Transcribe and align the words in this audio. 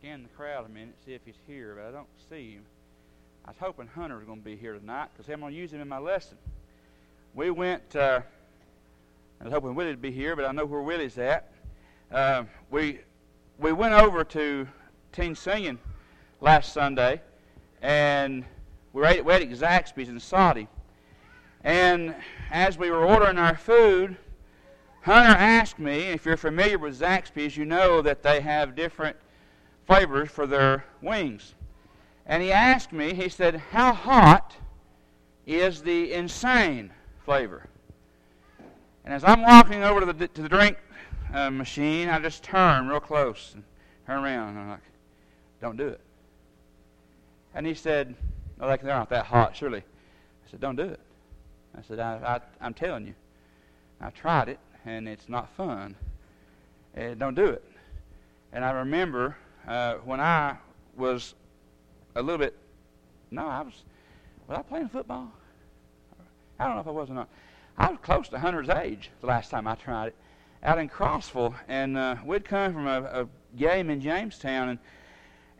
scan 0.00 0.22
the 0.22 0.28
crowd 0.30 0.64
a 0.64 0.68
minute, 0.70 0.94
see 1.04 1.12
if 1.12 1.20
he's 1.26 1.34
here, 1.46 1.74
but 1.76 1.86
I 1.86 1.90
don't 1.90 2.08
see 2.30 2.52
him. 2.52 2.62
I 3.44 3.50
was 3.50 3.58
hoping 3.60 3.86
Hunter 3.86 4.16
was 4.16 4.24
going 4.24 4.38
to 4.38 4.44
be 4.44 4.56
here 4.56 4.72
tonight 4.72 5.08
because 5.12 5.30
I'm 5.30 5.40
going 5.40 5.52
to 5.52 5.58
use 5.58 5.74
him 5.74 5.82
in 5.82 5.88
my 5.88 5.98
lesson. 5.98 6.38
We 7.34 7.50
went, 7.50 7.94
uh, 7.94 8.20
I 9.40 9.44
was 9.44 9.52
hoping 9.52 9.74
Willie 9.74 9.90
would 9.90 10.00
be 10.00 10.10
here, 10.10 10.36
but 10.36 10.46
I 10.46 10.52
know 10.52 10.64
where 10.64 10.80
Willie's 10.80 11.18
at. 11.18 11.52
Uh, 12.10 12.44
we, 12.70 13.00
we 13.58 13.72
went 13.72 13.92
over 13.92 14.24
to 14.24 14.66
Teen 15.12 15.34
Singing 15.34 15.78
last 16.40 16.72
Sunday, 16.72 17.20
and 17.82 18.42
we 18.94 19.02
were 19.02 19.06
at, 19.06 19.22
we 19.22 19.34
at 19.34 19.42
Zaxby's 19.42 20.08
in 20.08 20.18
Saudi. 20.18 20.66
And 21.62 22.14
as 22.50 22.78
we 22.78 22.90
were 22.90 23.04
ordering 23.04 23.36
our 23.36 23.56
food, 23.56 24.16
Hunter 25.02 25.36
asked 25.38 25.78
me, 25.78 26.04
if 26.04 26.24
you're 26.24 26.38
familiar 26.38 26.78
with 26.78 26.98
Zaxby's, 26.98 27.54
you 27.54 27.66
know 27.66 28.00
that 28.00 28.22
they 28.22 28.40
have 28.40 28.74
different 28.74 29.18
flavors 29.90 30.30
for 30.30 30.46
their 30.46 30.84
wings. 31.02 31.56
And 32.24 32.44
he 32.44 32.52
asked 32.52 32.92
me, 32.92 33.12
he 33.12 33.28
said, 33.28 33.56
How 33.56 33.92
hot 33.92 34.54
is 35.48 35.82
the 35.82 36.12
insane 36.12 36.92
flavor? 37.24 37.66
And 39.04 39.12
as 39.12 39.24
I'm 39.24 39.42
walking 39.42 39.82
over 39.82 39.98
to 39.98 40.12
the, 40.12 40.28
to 40.28 40.42
the 40.42 40.48
drink 40.48 40.78
uh, 41.34 41.50
machine, 41.50 42.08
I 42.08 42.20
just 42.20 42.44
turn 42.44 42.86
real 42.86 43.00
close 43.00 43.50
and 43.54 43.64
turn 44.06 44.22
around. 44.22 44.50
And 44.50 44.58
I'm 44.60 44.68
like, 44.70 44.80
Don't 45.60 45.76
do 45.76 45.88
it. 45.88 46.00
And 47.52 47.66
he 47.66 47.74
said, 47.74 48.14
Oh, 48.60 48.68
they're 48.68 48.78
not 48.84 49.10
that 49.10 49.26
hot, 49.26 49.56
surely. 49.56 49.80
I 49.80 50.50
said, 50.52 50.60
Don't 50.60 50.76
do 50.76 50.84
it. 50.84 51.00
I 51.76 51.82
said, 51.82 51.98
I, 51.98 52.14
I, 52.14 52.64
I'm 52.64 52.74
telling 52.74 53.08
you. 53.08 53.14
I 54.00 54.10
tried 54.10 54.50
it, 54.50 54.60
and 54.86 55.08
it's 55.08 55.28
not 55.28 55.52
fun. 55.56 55.96
Uh, 56.96 57.14
don't 57.14 57.34
do 57.34 57.46
it. 57.46 57.64
And 58.52 58.64
I 58.64 58.70
remember 58.70 59.36
uh, 59.70 59.94
when 60.04 60.20
I 60.20 60.56
was 60.96 61.34
a 62.16 62.22
little 62.22 62.38
bit, 62.38 62.56
no, 63.30 63.46
I 63.46 63.60
was, 63.60 63.84
was 64.48 64.58
I 64.58 64.62
playing 64.62 64.88
football? 64.88 65.30
I 66.58 66.66
don't 66.66 66.74
know 66.74 66.80
if 66.80 66.88
I 66.88 66.90
was 66.90 67.08
or 67.08 67.14
not. 67.14 67.28
I 67.78 67.88
was 67.90 67.98
close 68.02 68.28
to 68.30 68.38
Hunter's 68.38 68.68
age 68.68 69.10
the 69.20 69.28
last 69.28 69.48
time 69.48 69.68
I 69.68 69.76
tried 69.76 70.08
it, 70.08 70.16
out 70.64 70.78
in 70.78 70.88
Crossville, 70.88 71.54
and 71.68 71.96
uh, 71.96 72.16
we'd 72.24 72.44
come 72.44 72.72
from 72.72 72.88
a, 72.88 73.02
a 73.02 73.28
game 73.56 73.90
in 73.90 74.00
Jamestown, 74.00 74.70
and 74.70 74.78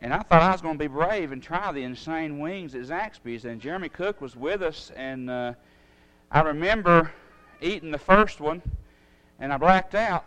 and 0.03 0.13
I 0.13 0.19
thought 0.23 0.41
I 0.41 0.51
was 0.51 0.61
going 0.61 0.79
to 0.79 0.83
be 0.83 0.87
brave 0.87 1.31
and 1.31 1.43
try 1.43 1.71
the 1.71 1.83
insane 1.83 2.39
wings 2.39 2.73
at 2.73 2.81
Zaxby's. 2.81 3.45
And 3.45 3.61
Jeremy 3.61 3.87
Cook 3.87 4.19
was 4.19 4.35
with 4.35 4.63
us, 4.63 4.91
and 4.95 5.29
uh, 5.29 5.53
I 6.31 6.41
remember 6.41 7.11
eating 7.61 7.91
the 7.91 7.99
first 7.99 8.41
one, 8.41 8.63
and 9.39 9.53
I 9.53 9.57
blacked 9.57 9.93
out, 9.93 10.25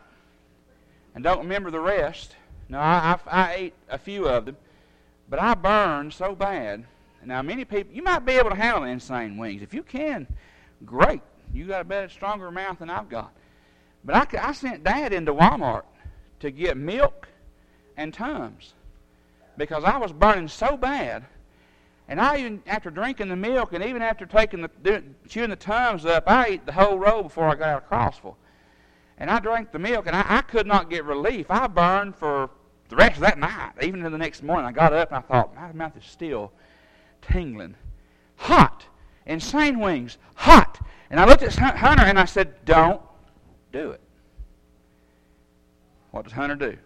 and 1.17 1.25
don't 1.25 1.41
remember 1.41 1.73
the 1.73 1.81
rest. 1.81 2.37
No, 2.69 2.79
I, 2.79 3.19
I, 3.27 3.31
I 3.31 3.55
ate 3.55 3.75
a 3.89 3.99
few 3.99 4.27
of 4.27 4.47
them, 4.47 4.57
but 5.29 5.41
I 5.41 5.55
burned 5.55 6.13
so 6.13 6.35
bad. 6.35 6.85
Now, 7.25 7.43
many 7.43 7.65
people, 7.65 7.95
you 7.95 8.03
might 8.03 8.27
be 8.27 8.33
able 8.33 8.51
to 8.51 8.57
handle 8.57 8.85
insane 8.85 9.37
wings. 9.39 9.63
If 9.63 9.73
you 9.73 9.83
can, 9.83 10.27
great. 10.85 11.23
You 11.53 11.67
got 11.67 11.81
a 11.81 11.85
better, 11.85 12.09
stronger 12.09 12.51
mouth 12.51 12.81
than 12.81 12.91
I've 12.91 13.09
got. 13.09 13.33
But 14.05 14.35
I, 14.35 14.49
I 14.49 14.53
sent 14.53 14.85
Dad 14.85 15.13
into 15.13 15.33
Walmart 15.33 15.85
to 16.41 16.51
get 16.51 16.77
milk 16.77 17.29
and 17.97 18.13
Tums 18.13 18.75
because 19.57 19.85
I 19.85 19.97
was 19.97 20.13
burning 20.13 20.49
so 20.49 20.77
bad. 20.77 21.25
And 22.09 22.21
I 22.21 22.39
even 22.39 22.63
after 22.67 22.91
drinking 22.91 23.29
the 23.29 23.37
milk 23.37 23.73
and 23.73 23.83
even 23.83 24.03
after 24.03 24.27
taking 24.27 24.69
the 24.83 25.03
chewing 25.27 25.51
the 25.51 25.57
Tums 25.57 26.05
up, 26.05 26.25
I 26.27 26.47
ate 26.47 26.67
the 26.67 26.73
whole 26.73 26.99
roll 26.99 27.23
before 27.23 27.49
I 27.49 27.55
got 27.55 27.69
out 27.69 27.85
of 27.85 27.89
Crossville. 27.89 28.37
And 29.19 29.31
I 29.31 29.39
drank 29.39 29.73
the 29.73 29.79
milk, 29.79 30.07
and 30.07 30.17
I, 30.17 30.25
I 30.29 30.43
could 30.43 30.67
not 30.67 30.91
get 30.91 31.05
relief. 31.05 31.47
I 31.51 31.67
burned 31.67 32.17
for 32.17 32.51
the 32.89 32.97
rest 32.97 33.17
of 33.17 33.23
that 33.23 33.39
night, 33.39 33.73
even 33.83 34.03
to 34.03 34.11
the 34.11 34.19
next 34.19 34.43
morning. 34.43 34.67
I 34.67 34.73
got 34.73 34.93
up 34.93 35.09
and 35.11 35.19
I 35.19 35.21
thought, 35.21 35.55
my 35.55 35.73
mouth 35.73 35.97
is 35.97 36.05
still 36.05 36.53
tingling. 37.23 37.77
Hot. 38.37 38.85
Insane 39.27 39.81
wings. 39.81 40.19
Hot. 40.35 40.81
And 41.11 41.21
I 41.21 41.27
looked 41.27 41.43
at 41.43 41.55
Hunter 41.55 42.05
and 42.05 42.19
I 42.19 42.25
said, 42.25 42.65
Don't 42.65 43.01
do 43.73 43.91
it. 43.91 44.01
What 46.11 46.25
does 46.25 46.33
Hunter 46.33 46.57
do? 46.57 46.77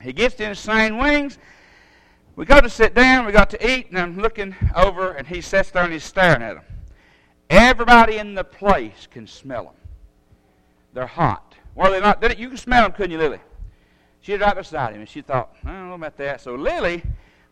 He 0.00 0.12
gets 0.12 0.34
the 0.36 0.44
insane 0.44 0.98
wings. 0.98 1.38
We 2.36 2.44
go 2.46 2.60
to 2.60 2.70
sit 2.70 2.94
down, 2.94 3.26
we 3.26 3.32
got 3.32 3.50
to 3.50 3.70
eat, 3.70 3.90
and 3.90 3.98
I'm 3.98 4.16
looking 4.18 4.54
over, 4.74 5.12
and 5.12 5.26
he 5.26 5.40
sits 5.40 5.70
there 5.70 5.84
and 5.84 5.92
he's 5.92 6.04
staring 6.04 6.42
at 6.42 6.54
them. 6.54 6.64
Everybody 7.50 8.16
in 8.16 8.34
the 8.34 8.44
place 8.44 9.06
can 9.10 9.26
smell 9.26 9.64
them. 9.64 9.74
They're 10.92 11.06
hot. 11.06 11.54
Well, 11.74 11.92
they're 11.92 12.00
not. 12.00 12.38
You 12.38 12.48
can 12.48 12.56
smell 12.56 12.82
them, 12.82 12.92
couldn't 12.92 13.12
you, 13.12 13.18
Lily? 13.18 13.38
She 14.20 14.32
was 14.32 14.40
right 14.40 14.54
beside 14.54 14.92
him, 14.92 15.00
and 15.00 15.08
she 15.08 15.22
thought, 15.22 15.54
I 15.64 15.68
don't 15.68 15.88
know 15.88 15.94
about 15.94 16.16
that. 16.18 16.40
So 16.40 16.54
Lily, 16.54 17.02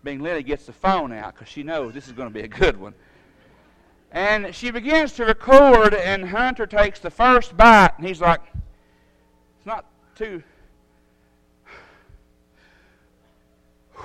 being 0.04 0.20
Lily, 0.20 0.42
gets 0.42 0.66
the 0.66 0.72
phone 0.72 1.12
out 1.12 1.34
because 1.34 1.48
she 1.48 1.62
knows 1.62 1.94
this 1.94 2.06
is 2.06 2.12
going 2.12 2.28
to 2.28 2.34
be 2.34 2.40
a 2.40 2.48
good 2.48 2.78
one. 2.78 2.94
And 4.10 4.54
she 4.54 4.70
begins 4.70 5.12
to 5.12 5.24
record, 5.24 5.94
and 5.94 6.28
Hunter 6.28 6.66
takes 6.66 6.98
the 7.00 7.10
first 7.10 7.56
bite, 7.56 7.92
and 7.96 8.06
he's 8.06 8.20
like, 8.20 8.40
it's 9.56 9.66
not 9.66 9.86
too. 10.14 10.42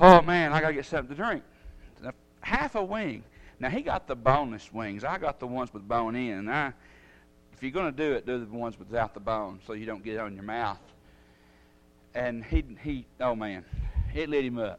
Oh 0.00 0.22
man, 0.22 0.52
I 0.52 0.60
gotta 0.60 0.74
get 0.74 0.86
something 0.86 1.08
to 1.08 1.20
drink. 1.20 1.42
Half 2.40 2.76
a 2.76 2.84
wing. 2.84 3.24
Now 3.58 3.68
he 3.68 3.82
got 3.82 4.06
the 4.06 4.14
boneless 4.14 4.72
wings. 4.72 5.02
I 5.02 5.18
got 5.18 5.40
the 5.40 5.46
ones 5.48 5.74
with 5.74 5.88
bone 5.88 6.14
in. 6.14 6.38
And 6.38 6.50
I, 6.50 6.72
if 7.58 7.62
you're 7.64 7.72
gonna 7.72 7.90
do 7.90 8.12
it, 8.12 8.24
do 8.24 8.38
the 8.38 8.46
ones 8.56 8.78
without 8.78 9.14
the 9.14 9.20
bone, 9.20 9.58
so 9.66 9.72
you 9.72 9.84
don't 9.84 10.04
get 10.04 10.14
it 10.14 10.20
on 10.20 10.34
your 10.36 10.44
mouth. 10.44 10.78
And 12.14 12.44
he, 12.44 12.62
he, 12.84 13.04
oh 13.20 13.34
man, 13.34 13.64
it 14.14 14.28
lit 14.28 14.44
him 14.44 14.58
up. 14.58 14.78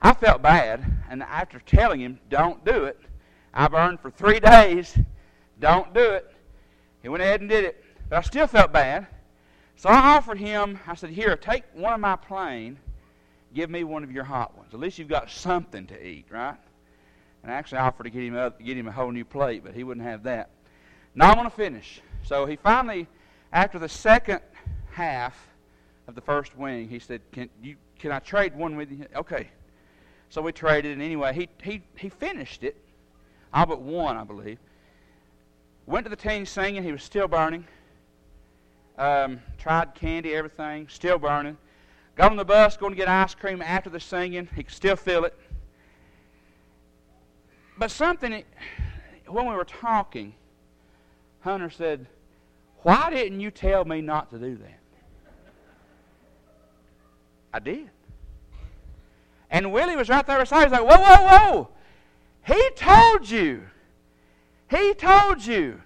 I 0.00 0.14
felt 0.14 0.40
bad, 0.40 0.82
and 1.10 1.22
after 1.22 1.58
telling 1.60 2.00
him, 2.00 2.18
don't 2.30 2.64
do 2.64 2.84
it, 2.84 2.98
I 3.52 3.68
burned 3.68 4.00
for 4.00 4.10
three 4.10 4.40
days. 4.40 4.96
Don't 5.60 5.92
do 5.92 6.00
it. 6.00 6.34
He 7.02 7.10
went 7.10 7.22
ahead 7.22 7.42
and 7.42 7.50
did 7.50 7.64
it. 7.64 7.84
But 8.08 8.16
I 8.16 8.22
still 8.22 8.46
felt 8.46 8.72
bad. 8.72 9.06
So 9.76 9.90
I 9.90 10.16
offered 10.16 10.38
him, 10.38 10.80
I 10.86 10.94
said, 10.94 11.10
Here, 11.10 11.36
take 11.36 11.64
one 11.74 11.92
of 11.92 12.00
my 12.00 12.16
plain, 12.16 12.78
give 13.54 13.68
me 13.68 13.84
one 13.84 14.02
of 14.02 14.10
your 14.10 14.24
hot 14.24 14.56
ones. 14.56 14.72
At 14.72 14.80
least 14.80 14.98
you've 14.98 15.08
got 15.08 15.30
something 15.30 15.86
to 15.88 16.06
eat, 16.06 16.24
right? 16.30 16.56
And 17.42 17.52
I 17.52 17.56
actually 17.56 17.78
offered 17.78 18.04
to 18.04 18.10
get 18.10 18.22
him, 18.22 18.36
up, 18.36 18.58
get 18.58 18.78
him 18.78 18.88
a 18.88 18.92
whole 18.92 19.12
new 19.12 19.26
plate, 19.26 19.62
but 19.62 19.74
he 19.74 19.84
wouldn't 19.84 20.06
have 20.06 20.22
that. 20.22 20.48
Now 21.14 21.30
I'm 21.30 21.36
going 21.36 21.50
to 21.50 21.56
finish. 21.56 22.00
So 22.22 22.46
he 22.46 22.56
finally, 22.56 23.06
after 23.52 23.78
the 23.78 23.88
second 23.88 24.40
half 24.90 25.36
of 26.08 26.14
the 26.14 26.20
first 26.20 26.56
wing, 26.56 26.88
he 26.88 26.98
said, 26.98 27.20
Can, 27.32 27.48
you, 27.62 27.76
can 27.98 28.10
I 28.12 28.18
trade 28.18 28.54
one 28.54 28.76
with 28.76 28.90
you? 28.90 29.06
Okay. 29.14 29.48
So 30.28 30.42
we 30.42 30.52
traded, 30.52 30.92
and 30.92 31.02
anyway, 31.02 31.32
he, 31.32 31.48
he, 31.62 31.82
he 31.96 32.08
finished 32.08 32.64
it, 32.64 32.76
all 33.52 33.66
but 33.66 33.80
one, 33.80 34.16
I 34.16 34.24
believe. 34.24 34.58
Went 35.86 36.06
to 36.06 36.10
the 36.10 36.16
team 36.16 36.46
singing. 36.46 36.82
He 36.82 36.92
was 36.92 37.02
still 37.02 37.28
burning. 37.28 37.66
Um, 38.96 39.40
tried 39.58 39.94
candy, 39.94 40.34
everything, 40.34 40.88
still 40.88 41.18
burning. 41.18 41.56
Got 42.16 42.30
on 42.30 42.36
the 42.36 42.44
bus, 42.44 42.76
going 42.76 42.92
to 42.92 42.96
get 42.96 43.08
ice 43.08 43.34
cream 43.34 43.60
after 43.60 43.90
the 43.90 44.00
singing. 44.00 44.48
He 44.54 44.62
could 44.62 44.74
still 44.74 44.96
feel 44.96 45.24
it. 45.24 45.38
But 47.76 47.90
something, 47.90 48.44
when 49.26 49.46
we 49.46 49.54
were 49.54 49.64
talking, 49.64 50.34
Hunter 51.44 51.68
said, 51.68 52.06
Why 52.82 53.10
didn't 53.10 53.40
you 53.40 53.50
tell 53.50 53.84
me 53.84 54.00
not 54.00 54.30
to 54.30 54.38
do 54.38 54.56
that? 54.56 54.80
I 57.52 57.58
did. 57.58 57.90
And 59.50 59.70
Willie 59.70 59.94
was 59.94 60.08
right 60.08 60.26
there 60.26 60.40
beside. 60.40 60.64
He's 60.64 60.72
like, 60.72 60.88
whoa, 60.88 60.96
whoa, 60.96 61.26
whoa. 61.26 61.68
He 62.46 62.70
told 62.74 63.28
you. 63.28 63.62
He 64.70 64.94
told 64.94 65.44
you. 65.44 65.80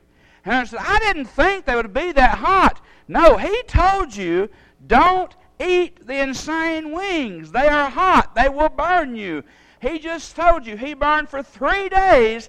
And 0.44 0.54
I 0.54 0.64
said, 0.64 0.78
I 0.80 1.00
didn't 1.00 1.26
think 1.26 1.64
they 1.64 1.74
would 1.74 1.92
be 1.92 2.12
that 2.12 2.38
hot. 2.38 2.80
No, 3.08 3.36
he 3.36 3.62
told 3.64 4.14
you, 4.14 4.48
don't 4.86 5.34
eat 5.60 6.06
the 6.06 6.22
insane 6.22 6.92
wings. 6.92 7.50
They 7.50 7.66
are 7.66 7.90
hot. 7.90 8.34
They 8.36 8.48
will 8.48 8.70
burn 8.70 9.16
you. 9.16 9.42
He 9.82 9.98
just 9.98 10.36
told 10.36 10.66
you 10.66 10.76
he 10.76 10.94
burned 10.94 11.28
for 11.28 11.42
three 11.42 11.88
days. 11.88 12.48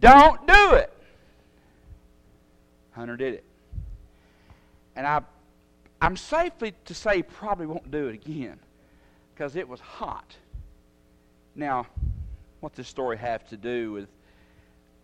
Don't 0.00 0.46
do 0.46 0.72
it. 0.72 0.92
Hunter 3.00 3.16
did 3.16 3.34
it. 3.34 3.44
And 4.94 5.06
I, 5.06 5.22
I'm 6.02 6.18
safely 6.18 6.74
to 6.84 6.94
say 6.94 7.22
probably 7.22 7.64
won't 7.64 7.90
do 7.90 8.08
it 8.08 8.14
again 8.14 8.58
because 9.34 9.56
it 9.56 9.66
was 9.66 9.80
hot. 9.80 10.36
Now, 11.54 11.86
what 12.60 12.74
this 12.74 12.88
story 12.88 13.16
have 13.16 13.48
to 13.48 13.56
do 13.56 13.92
with 13.92 14.08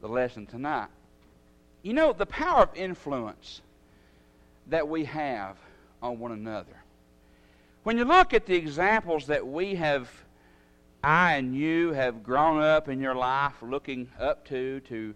the 0.03 0.09
lesson 0.09 0.45
tonight? 0.45 0.89
You 1.83 1.95
know, 1.95 2.13
the 2.13 2.27
power 2.27 2.65
of 2.65 2.69
influence 2.75 3.63
that 4.67 4.87
we 4.87 5.05
have 5.05 5.57
on 6.03 6.19
one 6.19 6.33
another. 6.33 6.77
When 7.83 7.97
you 7.97 8.05
look 8.05 8.35
at 8.35 8.45
the 8.45 8.57
examples 8.57 9.27
that 9.29 9.47
we 9.47 9.77
have, 9.77 10.11
I 11.03 11.37
and 11.37 11.57
you 11.57 11.93
have 11.93 12.23
grown 12.23 12.61
up 12.61 12.91
in 12.91 13.01
your 13.01 13.15
life 13.15 13.55
looking 13.63 14.11
up 14.21 14.47
to, 14.49 14.81
to 14.81 15.15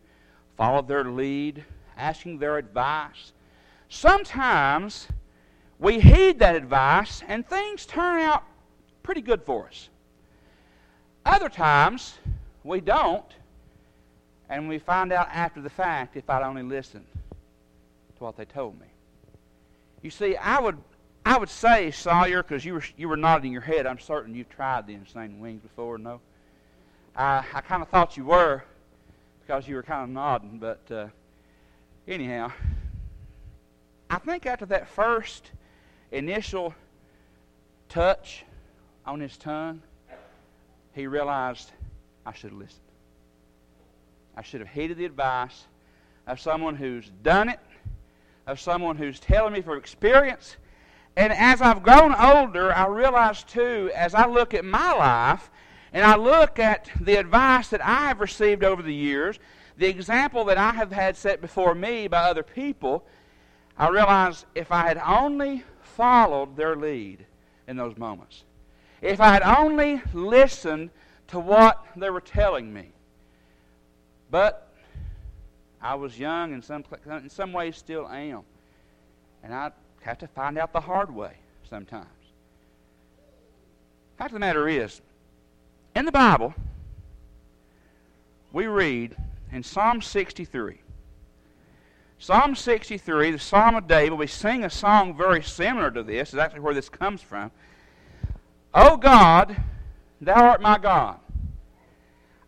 follow 0.56 0.80
their 0.80 1.04
lead, 1.04 1.64
asking 2.00 2.38
their 2.38 2.56
advice, 2.56 3.32
sometimes 3.88 5.06
we 5.78 6.00
heed 6.00 6.38
that 6.40 6.54
advice, 6.56 7.22
and 7.28 7.46
things 7.46 7.86
turn 7.86 8.20
out 8.20 8.44
pretty 9.02 9.20
good 9.20 9.42
for 9.42 9.66
us. 9.66 9.88
Other 11.24 11.48
times, 11.48 12.18
we 12.64 12.80
don't, 12.80 13.24
and 14.48 14.68
we 14.68 14.78
find 14.78 15.12
out 15.12 15.28
after 15.30 15.60
the 15.60 15.70
fact 15.70 16.16
if 16.16 16.28
I'd 16.28 16.42
only 16.42 16.62
listened 16.62 17.06
to 18.16 18.24
what 18.24 18.36
they 18.36 18.44
told 18.44 18.78
me. 18.80 18.86
You 20.02 20.10
see, 20.10 20.36
I 20.36 20.60
would, 20.60 20.78
I 21.24 21.38
would 21.38 21.48
say, 21.48 21.90
Sawyer, 21.90 22.42
because 22.42 22.64
you 22.64 22.74
were, 22.74 22.84
you 22.96 23.08
were 23.08 23.16
nodding 23.16 23.52
your 23.52 23.62
head, 23.62 23.86
I'm 23.86 23.98
certain 23.98 24.34
you've 24.34 24.48
tried 24.48 24.86
the 24.86 24.94
insane 24.94 25.40
wings 25.40 25.62
before, 25.62 25.98
no? 25.98 26.20
I, 27.16 27.44
I 27.54 27.60
kind 27.60 27.82
of 27.82 27.88
thought 27.88 28.16
you 28.16 28.24
were 28.24 28.64
because 29.40 29.66
you 29.66 29.76
were 29.76 29.82
kind 29.82 30.04
of 30.04 30.10
nodding, 30.10 30.58
but 30.58 30.80
uh, 30.90 31.06
anyhow, 32.10 32.52
I 34.08 34.18
think 34.18 34.46
after 34.46 34.66
that 34.66 34.88
first 34.88 35.50
initial 36.10 36.74
touch 37.88 38.44
on 39.06 39.20
his 39.20 39.36
tongue, 39.36 39.82
he 40.92 41.06
realized 41.06 41.70
I 42.26 42.32
should 42.32 42.50
have 42.50 42.58
listened. 42.58 42.80
I 44.36 44.42
should 44.42 44.60
have 44.60 44.70
heeded 44.70 44.96
the 44.96 45.04
advice 45.04 45.64
of 46.26 46.40
someone 46.40 46.76
who's 46.76 47.10
done 47.22 47.48
it, 47.48 47.60
of 48.46 48.60
someone 48.60 48.96
who's 48.96 49.20
telling 49.20 49.52
me 49.52 49.60
from 49.60 49.78
experience. 49.78 50.56
And 51.16 51.32
as 51.32 51.60
I've 51.60 51.82
grown 51.82 52.14
older, 52.14 52.72
I 52.72 52.86
realize 52.86 53.44
too, 53.44 53.90
as 53.94 54.14
I 54.14 54.26
look 54.26 54.54
at 54.54 54.64
my 54.64 54.92
life 54.92 55.50
and 55.92 56.04
I 56.04 56.16
look 56.16 56.58
at 56.58 56.90
the 57.00 57.16
advice 57.16 57.68
that 57.68 57.84
I 57.84 58.08
have 58.08 58.20
received 58.20 58.64
over 58.64 58.82
the 58.82 58.94
years, 58.94 59.38
the 59.80 59.88
example 59.88 60.44
that 60.44 60.58
I 60.58 60.72
have 60.72 60.92
had 60.92 61.16
set 61.16 61.40
before 61.40 61.74
me 61.74 62.06
by 62.06 62.24
other 62.24 62.42
people, 62.42 63.02
I 63.78 63.88
realize 63.88 64.44
if 64.54 64.70
I 64.70 64.86
had 64.86 64.98
only 64.98 65.64
followed 65.80 66.54
their 66.54 66.76
lead 66.76 67.24
in 67.66 67.78
those 67.78 67.96
moments, 67.96 68.44
if 69.00 69.22
I 69.22 69.32
had 69.32 69.42
only 69.42 70.02
listened 70.12 70.90
to 71.28 71.40
what 71.40 71.82
they 71.96 72.10
were 72.10 72.20
telling 72.20 72.74
me. 72.74 72.92
But 74.30 74.70
I 75.80 75.94
was 75.94 76.18
young, 76.18 76.52
and 76.52 76.62
some, 76.62 76.84
in 77.06 77.30
some 77.30 77.54
ways 77.54 77.78
still 77.78 78.06
am. 78.06 78.42
And 79.42 79.54
I 79.54 79.70
have 80.02 80.18
to 80.18 80.26
find 80.26 80.58
out 80.58 80.74
the 80.74 80.80
hard 80.80 81.12
way 81.12 81.32
sometimes. 81.70 82.06
Fact 84.18 84.28
of 84.28 84.34
the 84.34 84.40
matter 84.40 84.68
is, 84.68 85.00
in 85.96 86.04
the 86.04 86.12
Bible, 86.12 86.54
we 88.52 88.66
read 88.66 89.16
in 89.52 89.62
Psalm 89.62 90.00
63. 90.00 90.80
Psalm 92.18 92.54
63, 92.54 93.30
the 93.30 93.38
Psalm 93.38 93.76
of 93.76 93.86
David, 93.86 94.18
we 94.18 94.26
sing 94.26 94.64
a 94.64 94.70
song 94.70 95.16
very 95.16 95.42
similar 95.42 95.90
to 95.90 96.02
this. 96.02 96.34
Is 96.34 96.38
actually 96.38 96.60
where 96.60 96.74
this 96.74 96.90
comes 96.90 97.22
from. 97.22 97.50
O 98.74 98.96
God, 98.96 99.56
thou 100.20 100.48
art 100.48 100.60
my 100.60 100.78
God. 100.78 101.18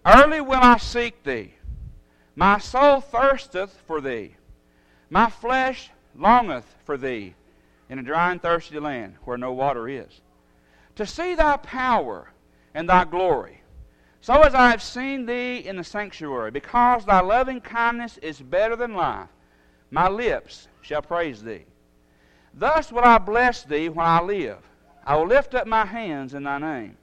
Early 0.05 0.41
will 0.41 0.61
I 0.61 0.77
seek 0.77 1.23
thee. 1.23 1.55
My 2.37 2.59
soul 2.59 3.01
thirsteth 3.01 3.83
for 3.87 4.01
thee. 4.01 4.37
My 5.09 5.31
flesh 5.31 5.91
longeth 6.15 6.77
for 6.85 6.97
thee 6.97 7.35
in 7.89 7.99
a 7.99 8.03
dry 8.03 8.31
and 8.31 8.43
thirsty 8.43 8.79
land 8.79 9.17
where 9.25 9.39
no 9.39 9.53
water 9.53 9.89
is. 9.89 10.21
To 10.97 11.07
see 11.07 11.35
thy 11.35 11.57
power 11.57 12.31
and 12.75 12.89
thy 12.89 13.05
glory. 13.05 13.62
So 14.23 14.41
as 14.43 14.55
I 14.55 14.71
have 14.71 14.81
seen 14.81 15.27
thee 15.27 15.59
in 15.59 15.77
the 15.77 15.83
sanctuary, 15.83 16.53
because 16.53 17.05
thy 17.05 17.21
loving 17.21 17.61
kindness 17.61 18.19
is 18.19 18.41
better 18.41 18.77
than 18.77 18.95
life, 18.95 19.29
my 19.91 20.09
lips 20.09 20.69
shall 20.81 21.03
praise 21.03 21.43
thee. 21.43 21.65
Thus 22.55 22.93
will 22.93 23.03
I 23.05 23.19
bless 23.19 23.65
thee 23.65 23.89
when 23.89 24.07
I 24.07 24.23
live. 24.23 24.59
I 25.05 25.17
will 25.17 25.27
lift 25.27 25.57
up 25.57 25.67
my 25.67 25.85
hands 25.85 26.35
in 26.35 26.45
thy 26.45 26.59
name. 26.59 26.97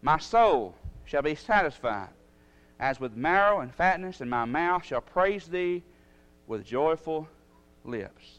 My 0.00 0.16
soul 0.16 0.74
shall 1.04 1.20
be 1.20 1.34
satisfied, 1.34 2.08
as 2.78 2.98
with 2.98 3.14
marrow 3.14 3.60
and 3.60 3.74
fatness, 3.74 4.22
and 4.22 4.30
my 4.30 4.46
mouth 4.46 4.82
shall 4.82 5.02
praise 5.02 5.46
thee 5.46 5.82
with 6.46 6.64
joyful 6.64 7.28
lips. 7.84 8.38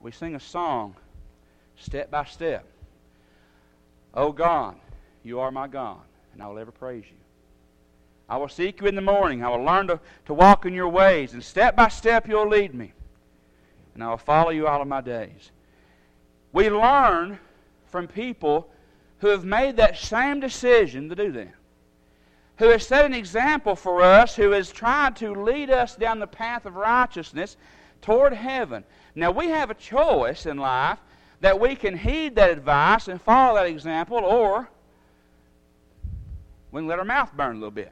We 0.00 0.12
sing 0.12 0.34
a 0.34 0.40
song 0.40 0.96
step 1.76 2.10
by 2.10 2.24
step. 2.24 2.64
O 4.14 4.32
God, 4.32 4.76
you 5.22 5.40
are 5.40 5.50
my 5.50 5.68
God, 5.68 6.00
and 6.36 6.42
I 6.42 6.48
will 6.48 6.58
ever 6.58 6.70
praise 6.70 7.04
you. 7.10 7.16
I 8.28 8.36
will 8.36 8.48
seek 8.48 8.82
you 8.82 8.86
in 8.86 8.94
the 8.94 9.00
morning. 9.00 9.42
I 9.42 9.48
will 9.48 9.64
learn 9.64 9.86
to, 9.86 9.98
to 10.26 10.34
walk 10.34 10.66
in 10.66 10.74
your 10.74 10.88
ways, 10.88 11.32
and 11.32 11.42
step 11.42 11.74
by 11.74 11.88
step 11.88 12.28
you'll 12.28 12.48
lead 12.48 12.74
me. 12.74 12.92
And 13.94 14.04
I 14.04 14.10
will 14.10 14.18
follow 14.18 14.50
you 14.50 14.66
all 14.66 14.82
of 14.82 14.88
my 14.88 15.00
days. 15.00 15.50
We 16.52 16.68
learn 16.68 17.38
from 17.86 18.06
people 18.06 18.68
who 19.20 19.28
have 19.28 19.46
made 19.46 19.78
that 19.78 19.96
same 19.96 20.38
decision 20.40 21.08
to 21.08 21.14
do 21.14 21.32
that. 21.32 21.54
Who 22.58 22.68
has 22.68 22.86
set 22.86 23.06
an 23.06 23.14
example 23.14 23.74
for 23.74 24.02
us, 24.02 24.36
who 24.36 24.50
has 24.50 24.70
tried 24.70 25.16
to 25.16 25.42
lead 25.42 25.70
us 25.70 25.96
down 25.96 26.18
the 26.18 26.26
path 26.26 26.66
of 26.66 26.76
righteousness 26.76 27.56
toward 28.02 28.34
heaven. 28.34 28.84
Now, 29.14 29.30
we 29.30 29.46
have 29.48 29.70
a 29.70 29.74
choice 29.74 30.44
in 30.44 30.58
life 30.58 30.98
that 31.40 31.58
we 31.58 31.76
can 31.76 31.96
heed 31.96 32.34
that 32.36 32.50
advice 32.50 33.08
and 33.08 33.22
follow 33.22 33.54
that 33.54 33.66
example, 33.66 34.18
or 34.18 34.68
we 36.76 36.82
can 36.82 36.88
let 36.88 36.98
our 36.98 37.06
mouth 37.06 37.34
burn 37.34 37.52
a 37.52 37.58
little 37.58 37.70
bit. 37.70 37.90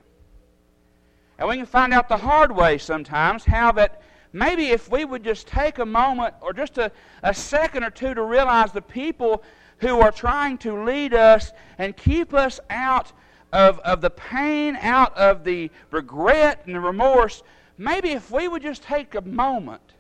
And 1.39 1.49
we 1.49 1.57
can 1.57 1.65
find 1.65 1.95
out 1.95 2.11
the 2.11 2.19
hard 2.19 2.53
way 2.53 2.77
sometimes 2.77 3.43
how 3.43 3.73
that 3.73 4.03
maybe 4.35 4.67
if 4.67 4.91
we 4.91 5.07
would 5.07 5.25
just 5.25 5.47
take 5.47 5.79
a 5.79 5.87
moment 5.87 6.35
or 6.43 6.53
just 6.53 6.77
a, 6.77 6.93
a 7.23 7.33
second 7.33 7.83
or 7.83 7.89
two 7.89 8.13
to 8.13 8.23
realize 8.23 8.73
the 8.73 8.83
people 8.83 9.43
who 9.79 10.01
are 10.01 10.13
trying 10.13 10.59
to 10.59 10.85
lead 10.85 11.15
us 11.15 11.53
and 11.79 11.97
keep 11.97 12.35
us 12.35 12.61
out 12.69 13.11
of, 13.55 13.79
of 13.81 14.03
the 14.03 14.11
pain, 14.11 14.77
out 14.77 15.17
of 15.17 15.45
the 15.45 15.71
regret 15.91 16.61
and 16.67 16.75
the 16.75 16.81
remorse, 16.81 17.43
maybe 17.79 18.11
if 18.11 18.31
we 18.31 18.49
would 18.49 18.61
just 18.61 18.83
take 18.83 19.15
a 19.15 19.23
moment 19.23 19.95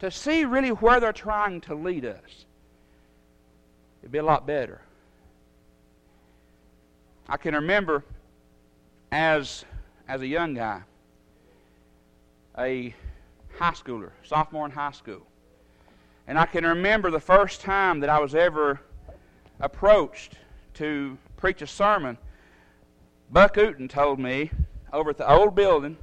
to 0.00 0.10
see 0.10 0.44
really 0.44 0.70
where 0.70 0.98
they're 0.98 1.12
trying 1.12 1.60
to 1.60 1.74
lead 1.76 2.04
us, 2.04 2.46
it'd 4.02 4.10
be 4.10 4.18
a 4.18 4.24
lot 4.24 4.44
better. 4.44 4.80
I 7.28 7.36
can 7.36 7.54
remember 7.54 8.04
as, 9.10 9.64
as 10.08 10.20
a 10.20 10.26
young 10.26 10.54
guy, 10.54 10.82
a 12.58 12.94
high 13.58 13.72
schooler, 13.72 14.10
sophomore 14.22 14.66
in 14.66 14.72
high 14.72 14.92
school. 14.92 15.26
And 16.26 16.38
I 16.38 16.46
can 16.46 16.64
remember 16.64 17.10
the 17.10 17.20
first 17.20 17.60
time 17.60 18.00
that 18.00 18.10
I 18.10 18.18
was 18.18 18.34
ever 18.34 18.80
approached 19.60 20.34
to 20.74 21.16
preach 21.36 21.62
a 21.62 21.66
sermon. 21.66 22.18
Buck 23.30 23.56
Uten 23.56 23.88
told 23.88 24.18
me 24.18 24.50
over 24.92 25.10
at 25.10 25.18
the 25.18 25.30
old 25.30 25.54
building 25.54 25.96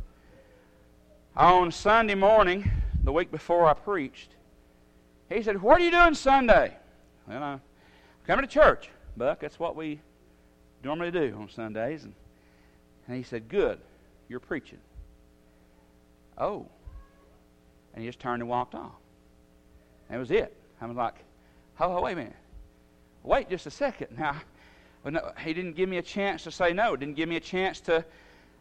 on 1.35 1.71
Sunday 1.71 2.15
morning, 2.15 2.69
the 3.03 3.11
week 3.11 3.31
before 3.31 3.65
I 3.65 3.73
preached, 3.73 4.35
he 5.29 5.41
said, 5.41 5.61
What 5.61 5.79
are 5.79 5.83
you 5.83 5.91
doing 5.91 6.13
Sunday? 6.13 6.75
Well, 7.27 7.41
I'm 7.41 7.61
coming 8.27 8.45
to 8.45 8.51
church, 8.51 8.89
Buck. 9.15 9.39
That's 9.39 9.59
what 9.59 9.75
we 9.75 10.01
normally 10.83 11.11
do 11.11 11.35
on 11.39 11.49
Sundays. 11.49 12.03
And, 12.03 12.13
and 13.07 13.17
he 13.17 13.23
said, 13.23 13.47
Good, 13.47 13.79
you're 14.29 14.39
preaching. 14.39 14.79
Oh. 16.37 16.65
And 17.93 18.03
he 18.03 18.09
just 18.09 18.19
turned 18.19 18.41
and 18.41 18.49
walked 18.49 18.73
off. 18.73 18.93
That 20.09 20.17
was 20.17 20.31
it. 20.31 20.55
I 20.81 20.85
was 20.87 20.97
like, 20.97 21.15
oh, 21.79 22.01
wait 22.01 22.13
a 22.13 22.15
minute. 22.15 22.35
Wait 23.23 23.49
just 23.49 23.67
a 23.67 23.71
second. 23.71 24.07
Now, 24.17 24.35
well, 25.03 25.13
no, 25.13 25.31
he 25.43 25.53
didn't 25.53 25.75
give 25.75 25.89
me 25.89 25.97
a 25.97 26.01
chance 26.01 26.43
to 26.43 26.51
say 26.51 26.73
no. 26.73 26.95
Didn't 26.95 27.15
give 27.15 27.27
me 27.27 27.35
a 27.35 27.41
chance 27.41 27.79
to 27.81 28.05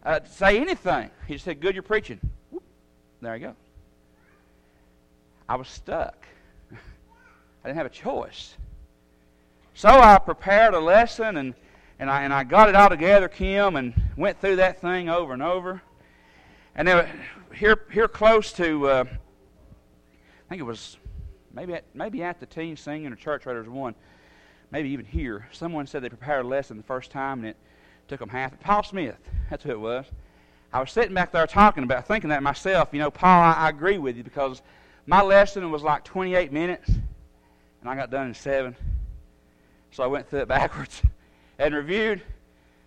uh, 0.04 0.20
say 0.24 0.58
anything. 0.58 1.10
He 1.26 1.34
just 1.34 1.44
said, 1.44 1.60
good, 1.60 1.74
you're 1.74 1.82
preaching. 1.82 2.18
Whoop, 2.50 2.62
there 3.20 3.36
you 3.36 3.48
go. 3.48 3.54
I 5.46 5.56
was 5.56 5.68
stuck. 5.68 6.26
I 6.72 7.68
didn't 7.68 7.76
have 7.76 7.86
a 7.86 7.90
choice. 7.90 8.54
So 9.74 9.88
I 9.88 10.18
prepared 10.18 10.72
a 10.72 10.80
lesson 10.80 11.36
and 11.36 11.54
and 12.00 12.11
I, 12.11 12.23
and 12.23 12.33
I 12.33 12.45
got 12.45 12.71
it 12.71 12.75
all 12.75 12.88
together, 12.88 13.28
Kim, 13.28 13.76
and 13.76 13.92
went 14.16 14.40
through 14.40 14.57
that 14.57 14.80
thing 14.80 15.11
over 15.11 15.35
and 15.35 15.42
over. 15.42 15.83
And 16.75 16.88
then 16.88 17.07
here, 17.54 17.78
here 17.92 18.09
close 18.09 18.54
to, 18.54 18.88
uh, 18.88 19.04
I 19.04 20.49
think 20.49 20.61
it 20.61 20.64
was 20.64 20.97
maybe 21.52 21.75
at, 21.75 21.85
maybe 21.92 22.23
at 22.23 22.40
the 22.40 22.47
teen 22.47 22.78
singing 22.78 23.12
or 23.12 23.16
church 23.16 23.45
writers 23.45 23.69
one, 23.69 23.95
maybe 24.71 24.88
even 24.88 25.04
here, 25.04 25.47
someone 25.52 25.87
said 25.87 26.02
they 26.02 26.09
prepared 26.09 26.47
a 26.47 26.49
lesson 26.49 26.78
the 26.78 26.83
first 26.83 27.11
time 27.11 27.40
and 27.40 27.49
it 27.49 27.57
took 28.09 28.21
them 28.21 28.30
half. 28.30 28.59
Paul 28.61 28.83
Smith, 28.83 29.19
that's 29.50 29.62
who 29.62 29.71
it 29.71 29.80
was. 29.80 30.07
I 30.73 30.80
was 30.80 30.90
sitting 30.92 31.12
back 31.12 31.33
there 31.33 31.47
talking 31.47 31.85
about, 31.85 32.09
thinking 32.09 32.30
that 32.30 32.42
myself. 32.42 32.88
You 32.92 33.00
know, 33.00 33.11
Paul, 33.11 33.42
I, 33.42 33.52
I 33.52 33.69
agree 33.69 33.99
with 33.99 34.16
you 34.16 34.25
because 34.25 34.62
my 35.07 35.21
lesson 35.21 35.71
was 35.71 35.83
like 35.83 36.04
28 36.04 36.50
minutes, 36.50 36.88
and 36.88 37.90
I 37.90 37.95
got 37.95 38.11
done 38.11 38.28
in 38.28 38.35
seven. 38.35 38.75
So 39.90 40.02
I 40.02 40.07
went 40.07 40.30
through 40.30 40.40
it 40.40 40.49
backwards 40.49 41.02
and 41.61 41.75
reviewed. 41.75 42.23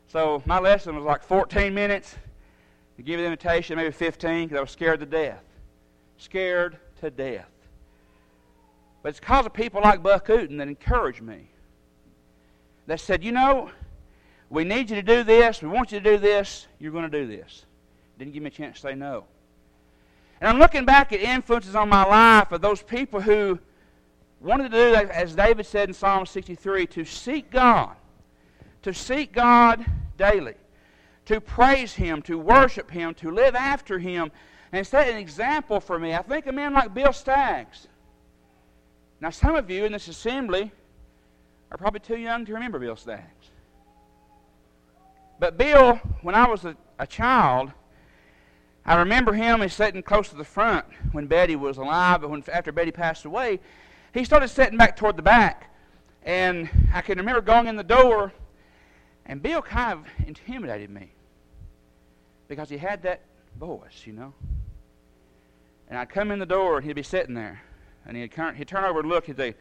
So 0.08 0.42
my 0.46 0.60
lesson 0.60 0.96
was 0.96 1.06
like 1.06 1.24
14 1.24 1.74
minutes. 1.74 2.16
To 2.98 3.04
give 3.04 3.20
the 3.20 3.26
invitation, 3.26 3.78
maybe 3.78 3.92
15, 3.92 4.48
because 4.48 4.58
I 4.58 4.62
was 4.62 4.72
scared 4.72 5.00
to 5.00 5.06
death. 5.06 5.44
Scared 6.18 6.78
to 7.02 7.10
death. 7.10 7.50
But 9.02 9.10
it's 9.10 9.20
because 9.20 9.46
of 9.46 9.54
people 9.54 9.82
like 9.82 10.04
Buck 10.04 10.28
Uten 10.28 10.58
that 10.58 10.68
encouraged 10.68 11.22
me. 11.22 11.50
That 12.88 13.00
said, 13.00 13.24
you 13.24 13.32
know, 13.32 13.72
we 14.50 14.64
need 14.64 14.90
you 14.90 14.96
to 14.96 15.02
do 15.02 15.24
this. 15.24 15.62
We 15.62 15.70
want 15.70 15.92
you 15.92 16.00
to 16.00 16.12
do 16.12 16.18
this. 16.18 16.68
You're 16.80 16.92
going 16.92 17.10
to 17.10 17.22
do 17.22 17.26
this. 17.28 17.66
Didn't 18.20 18.34
give 18.34 18.44
me 18.44 18.48
a 18.48 18.52
chance 18.52 18.78
to 18.78 18.82
say 18.90 18.96
no. 18.96 19.26
And 20.40 20.50
I'm 20.50 20.60
looking 20.60 20.86
back 20.86 21.14
at 21.14 21.20
influences 21.20 21.76
on 21.76 21.90
my 21.90 22.06
life 22.06 22.52
of 22.52 22.62
those 22.62 22.84
people 22.84 23.22
who 23.22 23.58
wanted 24.40 24.72
to 24.72 24.78
do, 24.78 24.96
as 24.96 25.36
David 25.36 25.66
said 25.66 25.90
in 25.90 25.94
Psalm 25.94 26.26
63, 26.26 26.86
to 26.88 27.06
seek 27.06 27.50
God, 27.50 27.96
to 28.84 28.94
seek 28.94 29.34
God 29.34 29.86
daily, 30.18 30.56
to 31.26 31.42
praise 31.42 31.94
Him, 31.94 32.22
to 32.24 32.38
worship 32.38 32.92
Him, 32.92 33.14
to 33.16 33.32
live 33.32 33.56
after 33.56 34.00
Him, 34.00 34.32
and 34.72 34.86
set 34.86 35.08
an 35.08 35.18
example 35.18 35.80
for 35.80 36.00
me. 36.00 36.14
I 36.14 36.22
think 36.22 36.48
a 36.48 36.52
man 36.52 36.74
like 36.74 36.94
Bill 36.94 37.14
Staggs. 37.14 37.88
Now, 39.20 39.30
some 39.30 39.56
of 39.56 39.70
you 39.70 39.86
in 39.86 39.94
this 39.94 40.08
assembly 40.08 40.72
are 41.72 41.78
probably 41.78 42.02
too 42.02 42.18
young 42.18 42.46
to 42.46 42.54
remember 42.54 42.80
Bill 42.80 42.96
Staggs. 42.96 43.52
But 45.40 45.58
Bill, 45.58 45.96
when 46.22 46.36
I 46.36 46.48
was 46.48 46.66
a, 46.66 46.76
a 47.00 47.08
child, 47.08 47.72
I 48.86 48.96
remember 48.96 49.34
him 49.34 49.62
as 49.62 49.74
sitting 49.74 50.04
close 50.04 50.30
to 50.30 50.36
the 50.36 50.44
front 50.44 50.86
when 51.14 51.28
Betty 51.28 51.56
was 51.56 51.78
alive, 51.78 52.22
but 52.22 52.30
when, 52.30 52.44
after 52.52 52.72
Betty 52.72 52.92
passed 52.92 53.26
away, 53.26 53.60
he 54.14 54.26
started 54.26 54.50
sitting 54.50 54.78
back 54.78 54.98
toward 54.98 55.16
the 55.16 55.22
back. 55.22 55.74
And 56.24 56.70
I 56.94 57.02
can 57.02 57.18
remember 57.18 57.42
going 57.42 57.68
in 57.68 57.76
the 57.76 57.84
door, 57.84 58.34
and 59.26 59.42
Bill 59.42 59.62
kind 59.62 59.94
of 59.94 60.28
intimidated 60.28 60.90
me 60.90 61.12
because 62.48 62.70
he 62.70 62.78
had 62.78 63.04
that 63.04 63.22
voice, 63.60 64.04
you 64.06 64.14
know. 64.14 64.34
And 65.90 65.98
I'd 65.98 66.10
come 66.10 66.32
in 66.32 66.40
the 66.40 66.46
door, 66.46 66.78
and 66.78 66.86
he'd 66.86 66.94
be 66.94 67.04
sitting 67.04 67.36
there. 67.36 67.62
And 68.06 68.18
he'd, 68.18 68.34
he'd 68.56 68.68
turn 68.68 68.84
over 68.84 69.00
and 69.00 69.10
look, 69.10 69.26
he'd 69.26 69.38
say, 69.38 69.56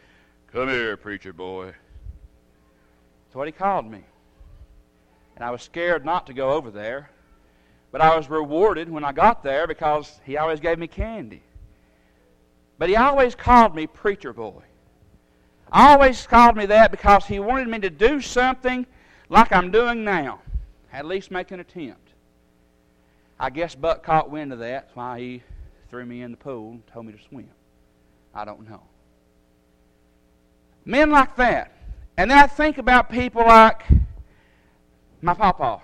Come 0.53 0.69
here, 0.69 0.97
preacher 0.97 1.33
boy. 1.33 1.67
That's 1.67 3.35
what 3.35 3.49
he 3.49 3.53
called 3.53 3.91
me. 3.91 4.03
And 5.37 5.45
I 5.45 5.51
was 5.51 5.63
scared 5.63 6.05
not 6.05 6.27
to 6.27 6.35
go 6.35 6.51
over 6.51 6.71
there. 6.71 7.11
But 7.91 8.01
I 8.01 8.17
was 8.17 8.29
rewarded 8.29 8.91
when 8.91 9.05
I 9.05 9.13
got 9.13 9.43
there 9.43 9.67
because 9.67 10.21
he 10.25 10.39
always 10.39 10.61
gave 10.61 10.79
me 10.79 10.87
candy. 10.87 11.43
But 12.79 12.89
he 12.89 12.97
always 12.97 13.35
called 13.35 13.75
me 13.75 13.87
preacher 13.87 14.33
boy. 14.33 14.63
Always 15.71 16.27
called 16.27 16.57
me 16.57 16.67
that 16.67 16.91
because 16.91 17.27
he 17.27 17.39
wanted 17.39 17.69
me 17.69 17.79
to 17.81 17.91
do 17.91 18.21
something 18.21 18.87
like 19.33 19.51
I'm 19.51 19.71
doing 19.71 20.05
now. 20.05 20.41
At 20.93 21.07
least 21.07 21.31
make 21.31 21.51
an 21.51 21.61
attempt. 21.61 22.11
I 23.41 23.49
guess 23.51 23.75
Buck 23.75 24.03
caught 24.03 24.31
wind 24.31 24.53
of 24.53 24.59
that. 24.59 24.85
That's 24.85 24.97
why 24.97 25.19
he 25.19 25.43
threw 25.89 26.05
me 26.05 26.23
in 26.23 26.31
the 26.31 26.37
pool 26.37 26.73
and 26.73 26.87
told 26.87 27.07
me 27.07 27.13
to 27.13 27.19
swim. 27.29 27.49
I 28.35 28.45
don't 28.45 28.69
know. 28.69 28.83
Men 30.85 31.11
like 31.11 31.35
that. 31.37 31.73
And 32.17 32.31
then 32.31 32.39
I 32.39 32.47
think 32.47 32.77
about 32.77 33.11
people 33.11 33.43
like 33.43 33.83
my 35.23 35.33
papa. 35.33 35.81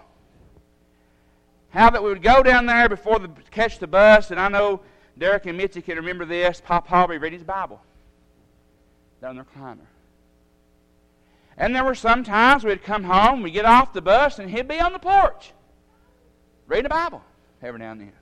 How 1.70 1.88
that 1.90 2.02
we 2.02 2.10
would 2.10 2.22
go 2.22 2.42
down 2.42 2.66
there 2.66 2.88
before 2.88 3.18
the 3.18 3.30
catch 3.50 3.78
the 3.78 3.86
bus, 3.86 4.30
and 4.30 4.38
I 4.38 4.48
know 4.48 4.80
Derek 5.16 5.46
and 5.46 5.56
Mitzi 5.56 5.80
can 5.80 5.96
remember 5.96 6.26
this. 6.26 6.60
Papa 6.64 7.00
would 7.00 7.14
be 7.14 7.18
reading 7.18 7.38
his 7.38 7.46
Bible 7.46 7.80
down 9.22 9.36
the 9.36 9.42
recliner. 9.42 9.86
And 11.58 11.74
there 11.74 11.84
were 11.84 11.96
some 11.96 12.22
times 12.22 12.64
we'd 12.64 12.84
come 12.84 13.02
home, 13.02 13.42
we'd 13.42 13.50
get 13.50 13.64
off 13.64 13.92
the 13.92 14.00
bus, 14.00 14.38
and 14.38 14.48
he'd 14.48 14.68
be 14.68 14.80
on 14.80 14.92
the 14.92 14.98
porch 15.00 15.52
reading 16.68 16.84
the 16.84 16.88
Bible 16.90 17.22
every 17.60 17.80
now 17.80 17.90
and 17.90 18.00
then. 18.00 18.12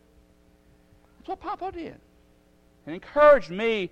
That's 1.18 1.28
what 1.28 1.40
Papa 1.40 1.70
did. 1.72 2.00
And 2.86 2.94
encouraged 2.94 3.50
me, 3.50 3.90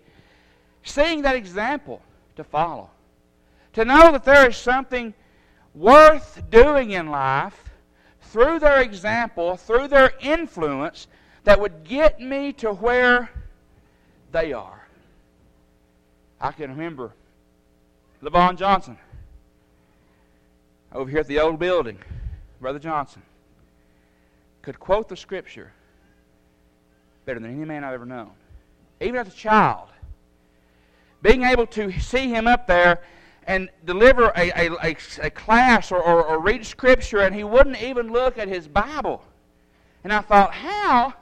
seeing 0.82 1.22
that 1.22 1.36
example, 1.36 2.00
to 2.36 2.44
follow. 2.44 2.90
To 3.74 3.84
know 3.84 4.12
that 4.12 4.24
there 4.24 4.48
is 4.48 4.56
something 4.56 5.12
worth 5.74 6.42
doing 6.50 6.92
in 6.92 7.08
life 7.08 7.70
through 8.22 8.60
their 8.60 8.80
example, 8.80 9.56
through 9.56 9.88
their 9.88 10.14
influence, 10.20 11.06
that 11.42 11.60
would 11.60 11.84
get 11.84 12.18
me 12.18 12.52
to 12.54 12.72
where 12.72 13.30
they 14.32 14.54
are. 14.54 14.88
I 16.40 16.52
can 16.52 16.70
remember 16.70 17.12
Levon 18.22 18.56
Johnson 18.56 18.96
over 20.94 21.10
here 21.10 21.20
at 21.20 21.26
the 21.26 21.40
old 21.40 21.58
building, 21.58 21.98
Brother 22.60 22.78
Johnson, 22.78 23.22
could 24.62 24.78
quote 24.78 25.08
the 25.08 25.16
scripture 25.16 25.72
better 27.26 27.40
than 27.40 27.54
any 27.54 27.64
man 27.64 27.84
I've 27.84 27.94
ever 27.94 28.06
known. 28.06 28.30
Even 29.00 29.16
as 29.16 29.28
a 29.28 29.36
child, 29.36 29.88
being 31.20 31.42
able 31.42 31.66
to 31.68 31.90
see 31.92 32.28
him 32.28 32.46
up 32.46 32.66
there 32.66 33.02
and 33.46 33.68
deliver 33.84 34.32
a, 34.36 34.68
a, 34.68 34.96
a, 35.22 35.30
class 35.30 35.92
or, 35.92 36.00
or, 36.00 36.24
or 36.24 36.38
read 36.38 36.64
scripture, 36.64 37.20
and 37.20 37.34
he 37.34 37.44
wouldn't 37.44 37.82
even 37.82 38.10
look 38.10 38.38
at 38.38 38.48
his 38.48 38.68
Bible. 38.68 39.22
And 40.02 40.12
I 40.12 40.20
thought, 40.20 40.54
how 40.54 41.12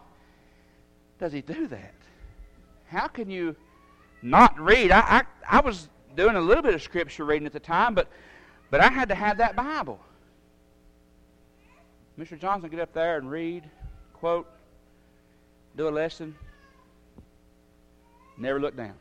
does 1.18 1.32
he 1.32 1.40
do 1.40 1.66
that? 1.68 1.94
How 2.88 3.08
can 3.08 3.30
you 3.30 3.56
not 4.20 4.58
read? 4.60 4.92
I, 4.92 5.00
I, 5.00 5.22
I 5.58 5.60
was 5.60 5.88
doing 6.14 6.36
a 6.36 6.40
little 6.40 6.62
bit 6.62 6.74
of 6.74 6.82
scripture 6.82 7.24
reading 7.24 7.46
at 7.46 7.52
the 7.52 7.60
time, 7.60 7.94
but, 7.94 8.08
but 8.72 8.80
I 8.80 8.88
had 8.88 9.10
to 9.10 9.14
have 9.14 9.36
that 9.36 9.54
Bible. 9.54 10.00
Mr. 12.18 12.40
Johnson 12.40 12.70
get 12.70 12.80
up 12.80 12.94
there 12.94 13.18
and 13.18 13.30
read, 13.30 13.68
quote, 14.14 14.48
do 15.76 15.88
a 15.88 15.90
lesson, 15.90 16.34
never 18.38 18.58
look 18.58 18.74
down. 18.74 18.94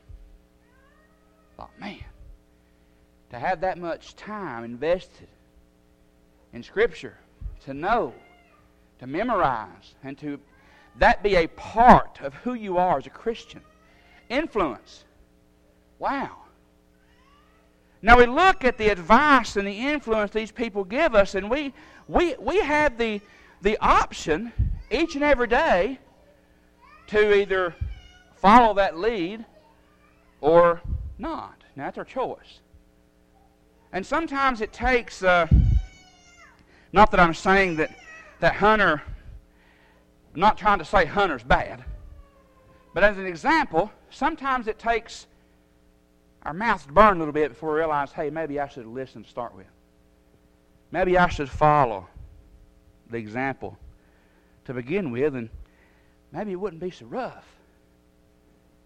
Thought, 1.56 1.72
man, 1.80 2.04
to 3.30 3.40
have 3.40 3.62
that 3.62 3.78
much 3.78 4.18
time 4.18 4.66
invested 4.66 5.30
in 6.52 6.64
Scripture, 6.64 7.16
to 7.64 7.74
know, 7.74 8.14
to 9.00 9.08
memorize, 9.08 9.96
and 10.04 10.18
to 10.18 10.38
that 10.98 11.24
be 11.24 11.36
a 11.38 11.48
part 11.48 12.20
of 12.22 12.34
who 12.34 12.56
you 12.56 12.78
are 12.78 12.98
as 12.98 13.08
a 13.08 13.10
Christian. 13.10 13.62
Influence. 14.28 15.06
Wow. 15.98 16.40
Now 18.02 18.18
we 18.18 18.26
look 18.26 18.66
at 18.66 18.78
the 18.78 18.90
advice 18.90 19.56
and 19.58 19.68
the 19.68 19.88
influence 19.88 20.32
these 20.32 20.52
people 20.52 20.84
give 20.84 21.14
us, 21.14 21.36
and 21.36 21.50
we, 21.50 21.74
we, 22.08 22.36
we 22.40 22.60
have 22.62 22.98
the, 22.98 23.22
the 23.62 23.78
option 23.78 24.52
each 24.90 25.16
and 25.16 25.24
every 25.24 25.48
day 25.48 26.00
to 27.08 27.36
either 27.36 27.76
follow 28.36 28.74
that 28.74 28.98
lead 28.98 29.46
or 30.40 30.82
not. 31.20 31.64
Now 31.76 31.86
that's 31.86 31.98
our 32.00 32.06
choice. 32.06 32.60
And 33.94 34.06
sometimes 34.06 34.62
it 34.62 34.74
takes, 34.74 35.22
uh, 35.22 35.48
not 36.94 37.12
that 37.12 37.20
I'm 37.20 37.34
saying 37.36 37.76
that, 37.76 37.96
that 38.40 38.56
Hunter, 38.56 39.02
I'm 40.34 40.40
not 40.40 40.58
trying 40.58 40.80
to 40.80 40.86
say 40.86 41.06
Hunter's 41.06 41.44
bad, 41.44 41.84
but 42.94 43.04
as 43.04 43.18
an 43.18 43.28
example, 43.28 43.92
sometimes 44.10 44.68
it 44.68 44.80
takes 44.80 45.28
our 46.44 46.54
mouths 46.54 46.86
burn 46.86 47.18
a 47.18 47.20
little 47.20 47.34
bit 47.34 47.50
before 47.50 47.74
we 47.74 47.80
realize, 47.80 48.12
hey, 48.12 48.30
maybe 48.30 48.60
I 48.60 48.68
should 48.68 48.86
listen 48.86 49.24
to 49.24 49.30
start 49.30 49.56
with. 49.56 49.68
Maybe 50.92 51.18
I 51.18 51.28
should 51.30 51.50
follow 51.50 52.08
the 53.10 53.18
example 53.18 53.78
to 54.66 54.74
begin 54.74 55.12
with, 55.12 55.36
and 55.36 55.50
maybe 56.32 56.52
it 56.52 56.60
wouldn't 56.60 56.82
be 56.82 56.92
so 56.92 57.06
rough. 57.06 57.46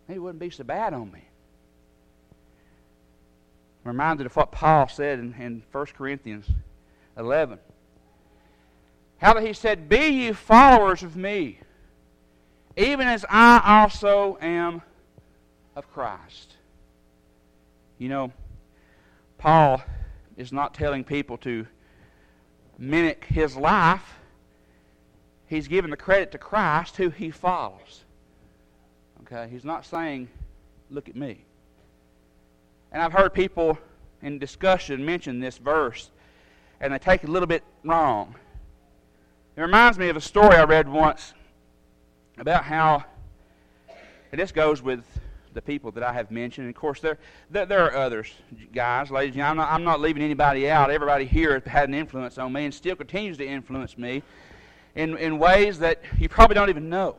Maybe 0.08 0.18
it 0.18 0.22
wouldn't 0.22 0.40
be 0.40 0.50
so 0.50 0.64
bad 0.64 0.94
on 0.94 1.12
me 1.12 1.24
I'm 3.86 3.90
reminded 3.90 4.26
of 4.26 4.36
what 4.36 4.52
Paul 4.52 4.88
said 4.88 5.20
in, 5.20 5.36
in 5.36 5.64
1 5.72 5.86
Corinthians 5.96 6.48
11. 7.18 7.60
How 9.20 9.36
that 9.36 9.46
he 9.46 9.54
said, 9.54 9.88
Be 9.88 10.08
ye 10.08 10.32
followers 10.32 11.04
of 11.04 11.16
me, 11.16 11.60
even 12.76 13.08
as 13.08 13.26
I 13.30 13.62
also 13.64 14.40
am 14.42 14.82
of 15.76 15.92
Christ. 15.94 16.55
You 17.98 18.10
know, 18.10 18.34
Paul 19.38 19.82
is 20.38 20.52
not 20.52 20.74
telling 20.74 21.04
people 21.04 21.38
to 21.40 21.66
mimic 22.78 23.26
his 23.26 23.56
life. 23.56 24.16
He's 25.48 25.68
giving 25.68 25.92
the 25.92 25.98
credit 25.98 26.32
to 26.32 26.38
Christ, 26.38 26.98
who 26.98 27.10
he 27.10 27.32
follows. 27.32 28.04
Okay? 29.22 29.48
He's 29.50 29.64
not 29.64 29.86
saying, 29.86 30.30
Look 30.90 31.10
at 31.10 31.16
me. 31.16 31.44
And 32.92 33.02
I've 33.02 33.14
heard 33.14 33.34
people 33.34 33.78
in 34.22 34.40
discussion 34.40 35.04
mention 35.04 35.40
this 35.40 35.58
verse, 35.58 36.12
and 36.80 36.94
they 36.94 37.00
take 37.00 37.24
it 37.24 37.30
a 37.30 37.32
little 37.32 37.48
bit 37.48 37.64
wrong. 37.84 38.36
It 39.56 39.62
reminds 39.62 39.98
me 39.98 40.10
of 40.10 40.16
a 40.16 40.22
story 40.22 40.56
I 40.56 40.64
read 40.64 40.88
once 40.88 41.34
about 42.38 42.66
how, 42.66 43.04
and 44.32 44.40
this 44.40 44.52
goes 44.52 44.82
with 44.82 45.04
the 45.56 45.62
people 45.62 45.90
that 45.92 46.04
I 46.04 46.14
have 46.14 46.30
mentioned. 46.30 46.68
And 46.68 46.76
of 46.76 46.80
course, 46.80 47.00
there, 47.00 47.18
there, 47.50 47.66
there, 47.66 47.86
are 47.86 47.96
others, 47.96 48.32
guys, 48.74 49.10
ladies. 49.10 49.42
I'm 49.42 49.58
not, 49.58 49.72
I'm 49.72 49.84
not 49.84 50.00
leaving 50.00 50.22
anybody 50.22 50.70
out. 50.70 50.92
Everybody 50.92 51.26
here 51.26 51.64
had 51.66 51.90
an 51.90 51.96
influence 51.96 52.38
on 52.38 52.54
me 52.54 52.66
and 52.66 52.74
still 52.74 52.96
continues 52.96 53.38
to 53.38 53.48
influence 53.48 53.98
me 53.98 54.22
in, 54.94 55.18
in 55.18 55.40
ways 55.40 55.80
that 55.80 56.02
you 56.20 56.30
probably 56.30 56.54
don't 56.54 56.70
even 56.70 56.90
know, 56.90 57.16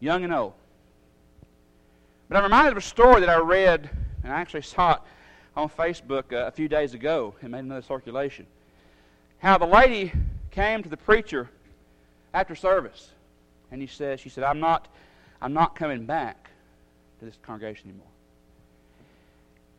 young 0.00 0.24
and 0.24 0.34
old. 0.34 0.54
But 2.28 2.38
I'm 2.38 2.42
reminded 2.42 2.72
of 2.72 2.78
a 2.78 2.82
story 2.82 3.20
that 3.20 3.30
I 3.30 3.38
read, 3.38 3.88
and 4.24 4.32
I 4.32 4.40
actually 4.40 4.62
saw 4.62 4.94
it 4.94 5.00
on 5.56 5.68
Facebook 5.68 6.32
uh, 6.32 6.46
a 6.46 6.50
few 6.50 6.68
days 6.68 6.94
ago. 6.94 7.34
and 7.42 7.52
made 7.52 7.60
another 7.60 7.82
circulation. 7.82 8.46
How 9.38 9.56
the 9.58 9.66
lady 9.66 10.12
came 10.50 10.82
to 10.82 10.88
the 10.88 10.96
preacher 10.96 11.48
after 12.34 12.54
service, 12.54 13.10
and 13.70 13.80
he 13.80 13.86
said, 13.86 14.18
she 14.18 14.28
said, 14.28 14.44
I'm 14.44 14.60
not, 14.60 14.88
I'm 15.40 15.52
not 15.52 15.76
coming 15.76 16.06
back 16.06 16.47
to 17.18 17.24
this 17.24 17.38
congregation 17.42 17.90
anymore. 17.90 18.06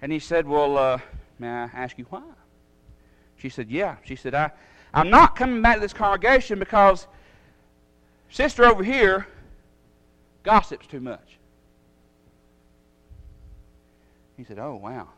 And 0.01 0.11
he 0.11 0.19
said, 0.19 0.47
Well, 0.47 0.77
uh, 0.77 0.99
may 1.37 1.47
I 1.47 1.63
ask 1.73 1.97
you 1.97 2.05
why? 2.09 2.23
She 3.37 3.49
said, 3.49 3.69
Yeah. 3.69 3.97
She 4.03 4.15
said, 4.15 4.33
I, 4.33 4.51
I'm 4.93 5.09
not 5.09 5.35
coming 5.35 5.61
back 5.61 5.75
to 5.75 5.81
this 5.81 5.93
congregation 5.93 6.59
because 6.59 7.07
sister 8.29 8.65
over 8.65 8.83
here 8.83 9.27
gossips 10.43 10.87
too 10.87 10.99
much. 10.99 11.37
He 14.37 14.43
said, 14.43 14.59
Oh, 14.59 14.75
wow. 14.75 15.09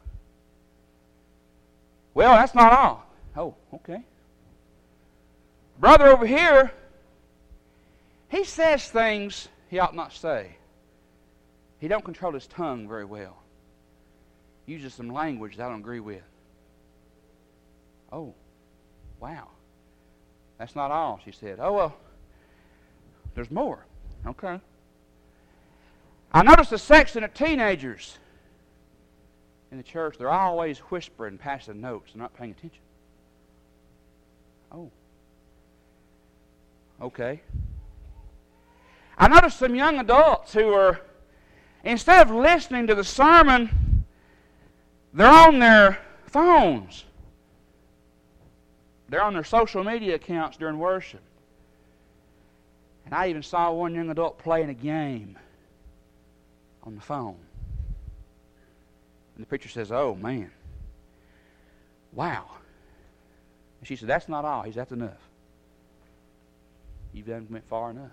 Well, 2.14 2.34
that's 2.34 2.56
not 2.56 2.74
all. 2.74 3.06
Oh, 3.36 3.56
okay. 3.74 4.04
Brother 5.80 6.08
over 6.08 6.26
here, 6.26 6.72
he 8.30 8.44
says 8.44 8.88
things 8.90 9.48
he 9.70 9.80
ought 9.80 9.96
not 9.96 10.14
say. 10.14 10.58
He 11.82 11.90
don't 11.90 12.06
control 12.06 12.32
his 12.32 12.48
tongue 12.48 12.88
very 12.88 13.04
well. 13.04 13.36
Uses 14.66 14.94
some 14.94 15.10
language 15.10 15.58
that 15.58 15.66
I 15.66 15.70
don't 15.70 15.80
agree 15.80 16.00
with. 16.00 16.22
Oh, 18.14 18.34
wow. 19.20 19.50
That's 20.58 20.76
not 20.76 20.92
all, 20.92 21.20
she 21.26 21.32
said. 21.32 21.58
Oh, 21.60 21.74
well, 21.74 21.98
there's 23.36 23.52
more. 23.52 23.86
Okay. 24.26 24.62
I 26.32 26.44
noticed 26.44 26.72
a 26.72 26.78
section 26.78 27.24
of 27.24 27.34
teenagers 27.34 28.18
in 29.72 29.78
the 29.78 29.84
church, 29.84 30.18
they're 30.18 30.30
always 30.30 30.80
whispering, 30.80 31.38
passing 31.38 31.82
notes, 31.82 32.12
and 32.12 32.22
not 32.22 32.34
paying 32.36 32.52
attention. 32.52 32.82
Oh. 34.72 34.92
Okay. 37.02 37.42
I 39.18 39.28
noticed 39.28 39.58
some 39.58 39.74
young 39.74 40.00
adults 40.00 40.54
who 40.54 40.72
are, 40.74 41.00
instead 41.84 42.28
of 42.28 42.36
listening 42.36 42.88
to 42.88 42.96
the 42.96 43.04
sermon, 43.04 44.06
they're 45.14 45.28
on 45.28 45.60
their 45.60 46.00
phones. 46.28 47.06
They're 49.10 49.24
on 49.24 49.34
their 49.34 49.44
social 49.44 49.84
media 49.84 50.16
accounts 50.16 50.58
during 50.58 50.80
worship. 50.80 51.22
And 53.06 53.14
I 53.14 53.28
even 53.28 53.44
saw 53.44 53.72
one 53.72 53.94
young 53.94 54.10
adult 54.10 54.40
playing 54.40 54.70
a 54.70 54.74
game 54.74 55.38
on 56.84 56.96
the 56.96 57.02
phone. 57.02 57.36
And 59.36 59.44
the 59.44 59.48
preacher 59.48 59.70
says, 59.70 59.92
Oh, 59.92 60.16
man. 60.16 60.52
Wow. 62.14 62.46
And 63.80 63.88
she 63.88 63.96
said, 63.96 64.08
That's 64.08 64.30
not 64.30 64.46
all. 64.46 64.62
He 64.62 64.72
said, 64.72 64.82
That's 64.82 64.92
enough. 64.94 65.20
You've 67.14 67.28
done 67.28 67.48
went 67.50 67.68
far 67.68 67.92
enough. 67.92 68.12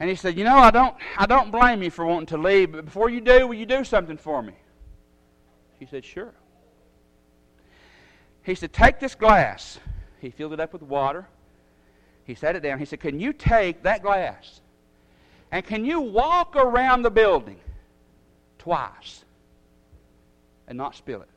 And 0.00 0.10
he 0.10 0.16
said, 0.16 0.36
You 0.36 0.44
know, 0.44 0.56
I 0.56 0.70
don't, 0.70 0.94
I 1.16 1.26
don't 1.26 1.50
blame 1.50 1.82
you 1.82 1.90
for 1.90 2.04
wanting 2.04 2.26
to 2.26 2.38
leave, 2.38 2.72
but 2.72 2.84
before 2.84 3.10
you 3.10 3.20
do, 3.20 3.46
will 3.46 3.54
you 3.54 3.66
do 3.66 3.84
something 3.84 4.16
for 4.16 4.42
me? 4.42 4.54
She 5.78 5.86
said, 5.86 6.04
Sure. 6.04 6.32
He 8.42 8.54
said, 8.54 8.72
Take 8.72 9.00
this 9.00 9.14
glass. 9.14 9.78
He 10.20 10.30
filled 10.30 10.52
it 10.52 10.60
up 10.60 10.72
with 10.72 10.82
water. 10.82 11.26
He 12.24 12.34
set 12.34 12.56
it 12.56 12.60
down. 12.60 12.78
He 12.78 12.84
said, 12.84 13.00
Can 13.00 13.20
you 13.20 13.32
take 13.32 13.82
that 13.82 14.02
glass 14.02 14.60
and 15.52 15.64
can 15.64 15.84
you 15.84 16.00
walk 16.00 16.56
around 16.56 17.02
the 17.02 17.10
building 17.10 17.60
twice 18.58 19.24
and 20.66 20.76
not 20.76 20.96
spill 20.96 21.22
it? 21.22 21.28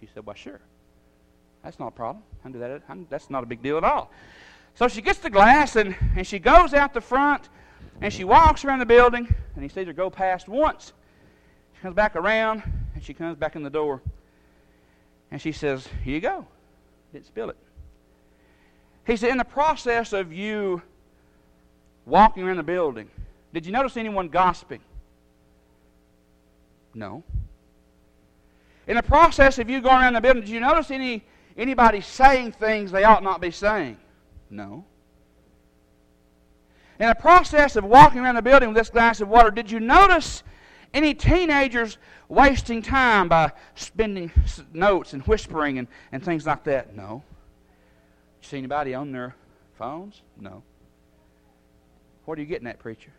She 0.00 0.08
said, 0.12 0.26
Well, 0.26 0.34
sure. 0.34 0.60
That's 1.62 1.78
not 1.78 1.88
a 1.88 1.92
problem. 1.92 2.24
I 2.40 2.42
can 2.42 2.52
do 2.52 2.58
that. 2.60 2.82
that's 3.10 3.30
not 3.30 3.42
a 3.42 3.46
big 3.46 3.62
deal 3.62 3.76
at 3.76 3.84
all. 3.84 4.10
So 4.78 4.86
she 4.86 5.02
gets 5.02 5.18
the 5.18 5.28
glass 5.28 5.74
and, 5.74 5.96
and 6.14 6.24
she 6.24 6.38
goes 6.38 6.72
out 6.72 6.94
the 6.94 7.00
front 7.00 7.48
and 8.00 8.12
she 8.12 8.22
walks 8.22 8.64
around 8.64 8.78
the 8.78 8.86
building 8.86 9.26
and 9.56 9.62
he 9.64 9.68
sees 9.68 9.88
her 9.88 9.92
go 9.92 10.08
past 10.08 10.48
once. 10.48 10.92
She 11.74 11.80
comes 11.82 11.96
back 11.96 12.14
around 12.14 12.62
and 12.94 13.02
she 13.02 13.12
comes 13.12 13.36
back 13.36 13.56
in 13.56 13.64
the 13.64 13.70
door 13.70 14.00
and 15.32 15.42
she 15.42 15.50
says, 15.50 15.88
Here 16.04 16.14
you 16.14 16.20
go. 16.20 16.46
Didn't 17.12 17.26
spill 17.26 17.50
it. 17.50 17.56
He 19.04 19.16
said, 19.16 19.30
In 19.30 19.38
the 19.38 19.44
process 19.44 20.12
of 20.12 20.32
you 20.32 20.80
walking 22.06 22.44
around 22.44 22.58
the 22.58 22.62
building, 22.62 23.10
did 23.52 23.66
you 23.66 23.72
notice 23.72 23.96
anyone 23.96 24.28
gossiping? 24.28 24.80
No. 26.94 27.24
In 28.86 28.94
the 28.94 29.02
process 29.02 29.58
of 29.58 29.68
you 29.68 29.80
going 29.80 30.02
around 30.02 30.12
the 30.12 30.20
building, 30.20 30.42
did 30.42 30.50
you 30.50 30.60
notice 30.60 30.92
any 30.92 31.24
anybody 31.56 32.00
saying 32.00 32.52
things 32.52 32.92
they 32.92 33.02
ought 33.02 33.24
not 33.24 33.40
be 33.40 33.50
saying? 33.50 33.96
No. 34.50 34.84
In 36.98 37.08
the 37.08 37.14
process 37.14 37.76
of 37.76 37.84
walking 37.84 38.20
around 38.20 38.34
the 38.34 38.42
building 38.42 38.70
with 38.70 38.76
this 38.76 38.90
glass 38.90 39.20
of 39.20 39.28
water, 39.28 39.50
did 39.50 39.70
you 39.70 39.78
notice 39.78 40.42
any 40.92 41.14
teenagers 41.14 41.98
wasting 42.28 42.82
time 42.82 43.28
by 43.28 43.52
spending 43.74 44.32
notes 44.72 45.12
and 45.12 45.22
whispering 45.22 45.78
and, 45.78 45.86
and 46.10 46.24
things 46.24 46.46
like 46.46 46.64
that? 46.64 46.96
No. 46.96 47.22
You 48.42 48.48
see 48.48 48.58
anybody 48.58 48.94
on 48.94 49.12
their 49.12 49.34
phones? 49.76 50.22
No. 50.40 50.62
What 52.24 52.38
are 52.38 52.40
you 52.40 52.48
getting 52.48 52.66
at, 52.66 52.78
preacher? 52.78 53.12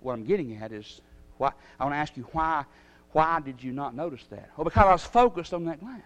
What 0.00 0.12
I'm 0.12 0.24
getting 0.24 0.54
at 0.56 0.72
is 0.72 1.00
why 1.38 1.52
I 1.80 1.84
want 1.84 1.94
to 1.94 1.98
ask 1.98 2.16
you 2.16 2.28
why 2.32 2.64
why 3.14 3.40
did 3.40 3.62
you 3.62 3.70
not 3.70 3.94
notice 3.94 4.24
that? 4.30 4.50
Well, 4.56 4.64
because 4.64 4.84
I 4.84 4.92
was 4.92 5.04
focused 5.04 5.54
on 5.54 5.64
that 5.66 5.78
glass. 5.78 6.02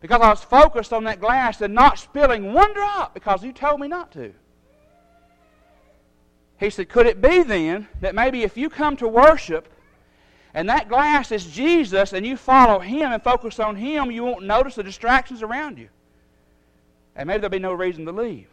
Because 0.00 0.20
I 0.20 0.28
was 0.28 0.42
focused 0.42 0.92
on 0.92 1.04
that 1.04 1.20
glass 1.20 1.60
and 1.60 1.74
not 1.74 1.98
spilling 1.98 2.52
one 2.52 2.72
drop 2.74 3.14
because 3.14 3.42
you 3.42 3.52
told 3.52 3.80
me 3.80 3.88
not 3.88 4.12
to. 4.12 4.34
He 6.58 6.70
said, 6.70 6.88
Could 6.88 7.06
it 7.06 7.20
be 7.20 7.42
then 7.42 7.88
that 8.00 8.14
maybe 8.14 8.42
if 8.42 8.56
you 8.56 8.68
come 8.68 8.96
to 8.98 9.08
worship 9.08 9.68
and 10.54 10.68
that 10.68 10.88
glass 10.88 11.32
is 11.32 11.44
Jesus 11.46 12.12
and 12.12 12.26
you 12.26 12.36
follow 12.36 12.78
Him 12.78 13.12
and 13.12 13.22
focus 13.22 13.58
on 13.58 13.76
Him, 13.76 14.10
you 14.10 14.24
won't 14.24 14.44
notice 14.44 14.74
the 14.74 14.82
distractions 14.82 15.42
around 15.42 15.78
you? 15.78 15.88
And 17.14 17.26
maybe 17.26 17.40
there'll 17.40 17.50
be 17.50 17.58
no 17.58 17.72
reason 17.72 18.04
to 18.06 18.12
leave. 18.12 18.48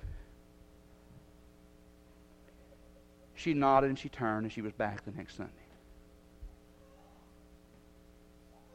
She 3.36 3.53
nodded 3.53 3.89
and 3.89 3.99
she 3.99 4.08
turned 4.08 4.45
and 4.45 4.53
she 4.53 4.62
was 4.62 4.71
back 4.71 5.03
the 5.03 5.12
next 5.12 5.36
Sunday. 5.36 5.51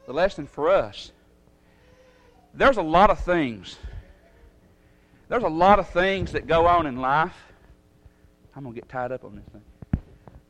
The 0.05 0.13
lesson 0.13 0.45
for 0.45 0.69
us 0.69 1.11
there's 2.53 2.77
a 2.77 2.81
lot 2.81 3.09
of 3.09 3.19
things. 3.19 3.77
There's 5.27 5.43
a 5.43 5.49
lot 5.49 5.79
of 5.79 5.89
things 5.89 6.31
that 6.31 6.47
go 6.47 6.65
on 6.65 6.87
in 6.87 6.97
life. 6.97 7.35
I'm 8.55 8.63
going 8.63 8.75
to 8.75 8.81
get 8.81 8.89
tied 8.89 9.11
up 9.11 9.23
on 9.23 9.35
this 9.35 9.45
thing. 9.45 9.61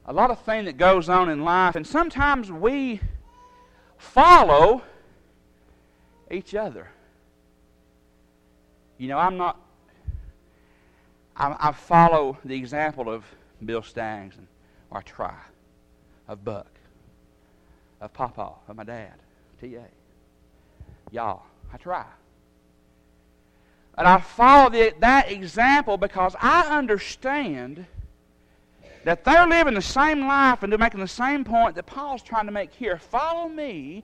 A 0.05 0.13
lot 0.13 0.31
of 0.31 0.39
thing 0.41 0.65
that 0.65 0.77
goes 0.77 1.09
on 1.09 1.29
in 1.29 1.43
life, 1.43 1.75
and 1.75 1.85
sometimes 1.85 2.51
we 2.51 2.99
follow 3.97 4.81
each 6.31 6.55
other. 6.55 6.87
You 8.97 9.09
know, 9.09 9.17
I'm 9.17 9.37
not. 9.37 9.59
I, 11.35 11.55
I 11.59 11.71
follow 11.71 12.37
the 12.43 12.55
example 12.55 13.09
of 13.09 13.23
Bill 13.63 13.83
Staggs, 13.83 14.35
and, 14.37 14.47
or 14.89 14.99
I 14.99 15.01
try, 15.01 15.37
of 16.27 16.43
Buck, 16.43 16.67
of 18.01 18.11
Papa, 18.13 18.53
of 18.67 18.75
my 18.75 18.83
dad, 18.83 19.13
T.A. 19.61 19.85
Y'all. 21.11 21.43
I 21.73 21.77
try. 21.77 22.05
And 23.97 24.07
I 24.07 24.19
follow 24.19 24.69
the, 24.69 24.93
that 24.99 25.31
example 25.31 25.97
because 25.97 26.35
I 26.39 26.61
understand 26.77 27.85
that 29.03 29.23
they're 29.23 29.47
living 29.47 29.73
the 29.73 29.81
same 29.81 30.27
life 30.27 30.63
and 30.63 30.71
they're 30.71 30.79
making 30.79 30.99
the 30.99 31.07
same 31.07 31.43
point 31.43 31.75
that 31.75 31.85
Paul's 31.85 32.23
trying 32.23 32.45
to 32.45 32.51
make 32.51 32.73
here. 32.73 32.97
Follow 32.97 33.49
me 33.49 34.03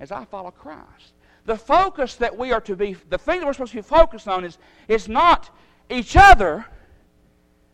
as 0.00 0.12
I 0.12 0.24
follow 0.24 0.50
Christ. 0.50 1.12
The 1.44 1.56
focus 1.56 2.16
that 2.16 2.36
we 2.36 2.52
are 2.52 2.60
to 2.62 2.74
be, 2.74 2.96
the 3.08 3.18
thing 3.18 3.40
that 3.40 3.46
we're 3.46 3.52
supposed 3.52 3.72
to 3.72 3.78
be 3.78 3.82
focused 3.82 4.26
on 4.26 4.44
is, 4.44 4.58
is 4.88 5.08
not 5.08 5.50
each 5.88 6.16
other 6.16 6.66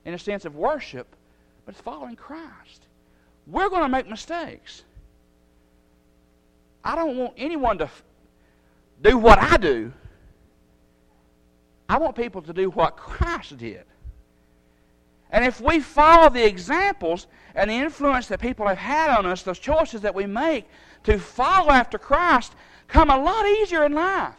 in 0.05 0.15
a 0.15 0.19
sense 0.19 0.45
of 0.45 0.55
worship, 0.57 1.17
but 1.65 1.75
it's 1.75 1.81
following 1.81 2.17
Christ. 2.17 2.87
We're 3.47 3.71
going 3.71 3.83
to 3.83 3.89
make 3.89 4.09
mistakes. 4.09 4.83
I 6.85 6.95
don't 6.95 7.17
want 7.17 7.35
anyone 7.37 7.79
to 7.79 7.89
do 9.03 9.19
what 9.19 9.39
I 9.39 9.57
do. 9.57 9.93
I 11.89 11.99
want 11.99 12.17
people 12.17 12.41
to 12.43 12.53
do 12.53 12.71
what 12.71 12.97
Christ 12.97 13.59
did. 13.59 13.85
And 15.31 15.45
if 15.45 15.61
we 15.61 15.81
follow 15.81 16.29
the 16.29 16.47
examples 16.47 17.27
and 17.55 17.71
the 17.71 17.75
influence 17.75 18.29
that 18.29 18.41
people 18.41 18.67
have 18.67 18.79
had 18.79 19.11
on 19.11 19.27
us, 19.27 19.43
those 19.43 19.59
choices 19.59 20.03
that 20.03 20.15
we 20.15 20.27
make 20.27 20.67
to 21.05 21.19
follow 21.19 21.71
after 21.71 21.99
Christ 21.99 22.55
come 22.87 23.11
a 23.11 23.19
lot 23.19 23.47
easier 23.47 23.85
in 23.85 23.93
life. 23.93 24.37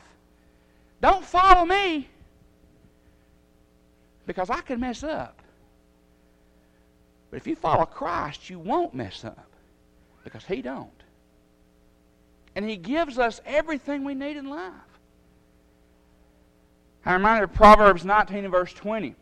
Don't 1.01 1.25
follow 1.25 1.65
me 1.65 2.07
because 4.25 4.49
I 4.49 4.61
can 4.61 4.79
mess 4.79 5.03
up. 5.03 5.41
But 7.29 7.37
if 7.37 7.47
you 7.47 7.55
follow 7.55 7.85
Christ, 7.85 8.49
you 8.49 8.59
won't 8.59 8.93
mess 8.93 9.25
up 9.25 9.49
because 10.23 10.45
He 10.45 10.61
don't. 10.61 11.02
And 12.55 12.69
He 12.69 12.75
gives 12.77 13.17
us 13.17 13.41
everything 13.45 14.03
we 14.03 14.13
need 14.13 14.37
in 14.37 14.49
life. 14.49 14.71
I'm 17.05 17.15
reminded 17.15 17.49
of 17.49 17.53
Proverbs 17.53 18.05
19 18.05 18.45
and 18.45 18.51
verse 18.51 18.73
20. 18.73 19.15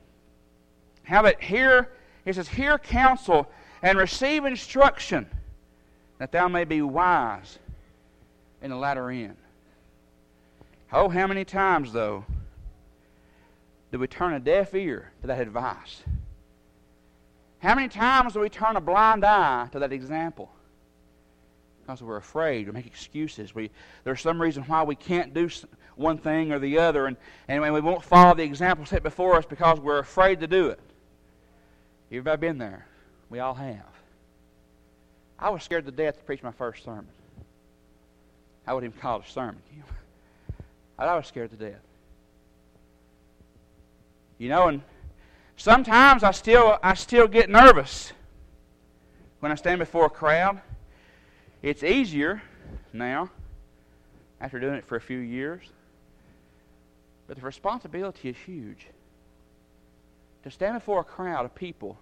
How 1.04 1.24
that 1.24 1.42
here, 1.42 1.90
it 2.26 2.36
says, 2.36 2.48
Hear 2.48 2.78
counsel 2.78 3.50
and 3.82 3.98
receive 3.98 4.46
instruction, 4.46 5.28
that 6.20 6.32
thou 6.32 6.48
may 6.48 6.64
be 6.64 6.82
wise 6.82 7.58
in 8.62 8.70
the 8.70 8.78
latter 8.78 9.10
end. 9.10 9.38
Oh, 10.94 11.10
how 11.10 11.26
many 11.26 11.46
times, 11.46 11.94
though, 11.94 12.26
do 13.92 14.00
we 14.00 14.08
turn 14.08 14.34
a 14.34 14.40
deaf 14.40 14.76
ear 14.76 15.12
to 15.22 15.28
that 15.28 15.40
advice? 15.40 16.04
How 17.60 17.76
many 17.76 17.88
times 17.88 18.34
do 18.34 18.40
we 18.40 18.50
turn 18.50 18.76
a 18.76 18.82
blind 18.82 19.24
eye 19.24 19.68
to 19.72 19.80
that 19.80 19.92
example? 19.92 20.52
Because 21.82 22.02
we're 22.02 22.18
afraid, 22.18 22.68
we 22.68 22.74
make 22.74 22.86
excuses. 22.86 23.56
We, 23.56 23.72
there's 24.04 24.22
some 24.22 24.42
reason 24.42 24.64
why 24.64 24.84
we 24.84 24.96
can't 24.96 25.34
do 25.34 25.50
one 25.96 26.18
thing 26.18 26.52
or 26.52 26.60
the 26.60 26.78
other, 26.78 27.08
and, 27.08 27.18
and 27.48 27.62
we 27.74 27.82
won't 27.82 28.04
follow 28.04 28.36
the 28.36 28.44
example 28.44 28.86
set 28.86 29.04
before 29.04 29.36
us 29.36 29.46
because 29.46 29.80
we're 29.80 30.00
afraid 30.00 30.40
to 30.42 30.48
do 30.48 30.68
it. 30.68 30.80
Everybody 32.10 32.40
been 32.40 32.58
there? 32.58 32.86
We 33.30 33.40
all 33.40 33.54
have. 33.54 33.86
I 35.40 35.50
was 35.50 35.64
scared 35.64 35.86
to 35.86 35.92
death 35.92 36.18
to 36.18 36.24
preach 36.24 36.44
my 36.44 36.52
first 36.52 36.84
sermon. 36.84 37.08
I 38.68 38.74
wouldn't 38.74 38.94
even 38.94 39.02
call 39.02 39.20
it 39.20 39.26
a 39.28 39.32
sermon. 39.32 39.62
I 41.00 41.16
was 41.16 41.26
scared 41.26 41.50
to 41.50 41.56
death. 41.56 41.82
You 44.38 44.50
know, 44.50 44.68
and 44.68 44.82
sometimes 45.56 46.24
I 46.24 46.32
still 46.32 46.78
I 46.84 46.94
still 46.94 47.28
get 47.28 47.50
nervous 47.50 48.12
when 49.40 49.52
I 49.52 49.56
stand 49.56 49.80
before 49.80 50.06
a 50.06 50.10
crowd. 50.10 50.62
It's 51.62 51.84
easier 51.84 52.42
now 52.92 53.30
after 54.40 54.60
doing 54.60 54.76
it 54.76 54.86
for 54.86 54.96
a 54.96 55.02
few 55.02 55.20
years. 55.20 55.64
But 57.28 57.38
the 57.38 57.44
responsibility 57.44 58.30
is 58.30 58.36
huge. 58.46 58.88
To 60.44 60.52
stand 60.52 60.74
before 60.74 61.02
a 61.02 61.04
crowd 61.04 61.46
of 61.46 61.54
people 61.54 61.98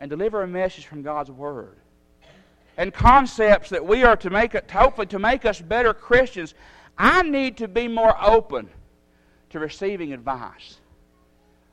and 0.00 0.08
deliver 0.08 0.42
a 0.42 0.46
message 0.46 0.86
from 0.86 1.02
God's 1.02 1.30
Word 1.30 1.76
and 2.78 2.92
concepts 2.92 3.68
that 3.70 3.84
we 3.84 4.02
are 4.02 4.16
to 4.16 4.30
make 4.30 4.54
it, 4.54 4.70
hopefully 4.70 5.06
to 5.08 5.18
make 5.18 5.44
us 5.44 5.60
better 5.60 5.92
Christians, 5.92 6.54
I 6.96 7.22
need 7.22 7.58
to 7.58 7.68
be 7.68 7.86
more 7.86 8.16
open 8.20 8.70
to 9.50 9.58
receiving 9.58 10.14
advice 10.14 10.78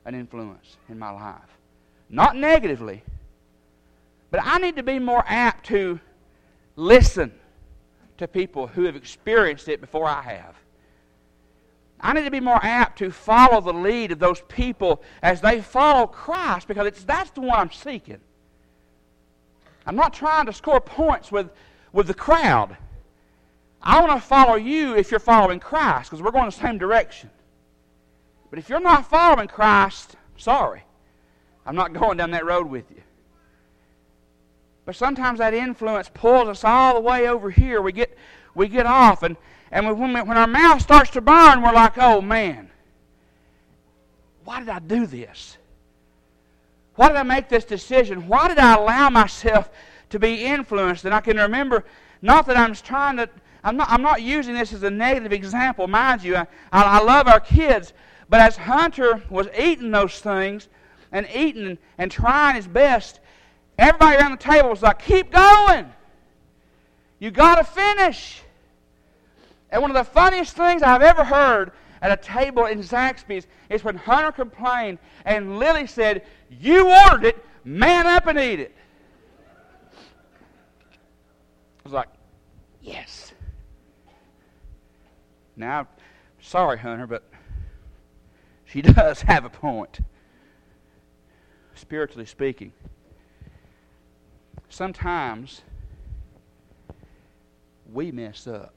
and 0.04 0.14
influence 0.14 0.76
in 0.90 0.98
my 0.98 1.10
life. 1.10 1.58
Not 2.10 2.36
negatively, 2.36 3.02
but 4.30 4.40
I 4.44 4.58
need 4.58 4.76
to 4.76 4.82
be 4.82 4.98
more 4.98 5.24
apt 5.26 5.66
to 5.66 5.98
listen 6.76 7.32
to 8.18 8.28
people 8.28 8.66
who 8.66 8.84
have 8.84 8.96
experienced 8.96 9.68
it 9.68 9.80
before 9.80 10.06
I 10.06 10.22
have. 10.22 10.56
I 12.00 12.12
need 12.14 12.24
to 12.24 12.30
be 12.30 12.40
more 12.40 12.62
apt 12.62 12.98
to 12.98 13.10
follow 13.10 13.60
the 13.60 13.72
lead 13.72 14.12
of 14.12 14.18
those 14.18 14.40
people 14.42 15.02
as 15.22 15.40
they 15.40 15.60
follow 15.60 16.06
Christ 16.06 16.66
because 16.66 16.86
it's, 16.86 17.04
that's 17.04 17.30
the 17.30 17.42
one 17.42 17.58
I'm 17.58 17.70
seeking. 17.70 18.20
I'm 19.86 19.96
not 19.96 20.14
trying 20.14 20.46
to 20.46 20.52
score 20.52 20.80
points 20.80 21.30
with, 21.30 21.50
with 21.92 22.06
the 22.06 22.14
crowd. 22.14 22.76
I 23.82 24.00
want 24.00 24.20
to 24.20 24.26
follow 24.26 24.56
you 24.56 24.96
if 24.96 25.10
you're 25.10 25.20
following 25.20 25.60
Christ 25.60 26.10
because 26.10 26.22
we're 26.22 26.30
going 26.30 26.46
the 26.46 26.52
same 26.52 26.78
direction. 26.78 27.30
But 28.50 28.58
if 28.58 28.68
you're 28.68 28.80
not 28.80 29.08
following 29.08 29.48
Christ, 29.48 30.16
sorry. 30.36 30.82
I'm 31.64 31.76
not 31.76 31.92
going 31.94 32.18
down 32.18 32.30
that 32.32 32.44
road 32.44 32.66
with 32.66 32.90
you. 32.90 32.99
But 34.90 34.96
sometimes 34.96 35.38
that 35.38 35.54
influence 35.54 36.10
pulls 36.12 36.48
us 36.48 36.64
all 36.64 36.94
the 36.94 37.00
way 37.00 37.28
over 37.28 37.48
here. 37.48 37.80
We 37.80 37.92
get, 37.92 38.18
we 38.56 38.66
get 38.66 38.86
off, 38.86 39.22
and, 39.22 39.36
and 39.70 39.86
when, 39.86 40.12
we, 40.12 40.20
when 40.20 40.36
our 40.36 40.48
mouth 40.48 40.82
starts 40.82 41.10
to 41.10 41.20
burn, 41.20 41.62
we're 41.62 41.72
like, 41.72 41.96
oh 41.96 42.20
man, 42.20 42.68
why 44.42 44.58
did 44.58 44.68
I 44.68 44.80
do 44.80 45.06
this? 45.06 45.58
Why 46.96 47.06
did 47.06 47.18
I 47.18 47.22
make 47.22 47.48
this 47.48 47.64
decision? 47.64 48.26
Why 48.26 48.48
did 48.48 48.58
I 48.58 48.74
allow 48.74 49.10
myself 49.10 49.70
to 50.08 50.18
be 50.18 50.44
influenced? 50.44 51.04
And 51.04 51.14
I 51.14 51.20
can 51.20 51.36
remember, 51.36 51.84
not 52.20 52.46
that 52.46 52.56
I'm 52.56 52.74
trying 52.74 53.18
to 53.18 53.30
I'm 53.62 53.76
not, 53.76 53.90
I'm 53.90 54.02
not 54.02 54.22
using 54.22 54.54
this 54.54 54.72
as 54.72 54.82
a 54.82 54.90
negative 54.90 55.32
example, 55.32 55.86
mind 55.86 56.24
you. 56.24 56.34
I, 56.34 56.46
I 56.72 57.00
love 57.00 57.28
our 57.28 57.38
kids. 57.38 57.92
But 58.28 58.40
as 58.40 58.56
Hunter 58.56 59.22
was 59.30 59.46
eating 59.56 59.92
those 59.92 60.18
things 60.18 60.68
and 61.12 61.28
eating 61.32 61.78
and 61.96 62.10
trying 62.10 62.56
his 62.56 62.66
best, 62.66 63.20
everybody 63.80 64.16
around 64.16 64.32
the 64.32 64.36
table 64.36 64.68
was 64.68 64.82
like, 64.82 65.00
keep 65.00 65.32
going. 65.32 65.90
You 67.18 67.30
got 67.30 67.56
to 67.56 67.64
finish. 67.64 68.42
And 69.70 69.82
one 69.82 69.90
of 69.90 69.96
the 69.96 70.10
funniest 70.10 70.54
things 70.56 70.82
I've 70.82 71.02
ever 71.02 71.24
heard 71.24 71.72
at 72.02 72.12
a 72.12 72.16
table 72.16 72.66
in 72.66 72.80
Zaxby's 72.80 73.46
is 73.68 73.82
when 73.82 73.96
Hunter 73.96 74.32
complained 74.32 74.98
and 75.24 75.58
Lily 75.58 75.86
said, 75.86 76.24
You 76.48 76.90
ordered 76.90 77.24
it, 77.24 77.44
man 77.64 78.06
up 78.06 78.26
and 78.26 78.38
eat 78.38 78.60
it. 78.60 78.74
I 79.92 81.82
was 81.84 81.92
like, 81.92 82.08
Yes. 82.82 83.32
Now, 85.56 85.88
sorry, 86.40 86.78
Hunter, 86.78 87.06
but 87.06 87.22
she 88.64 88.82
does 88.82 89.22
have 89.22 89.44
a 89.44 89.50
point. 89.50 90.00
Spiritually 91.74 92.26
speaking, 92.26 92.72
sometimes 94.70 95.62
we 97.92 98.10
mess 98.10 98.46
up. 98.46 98.74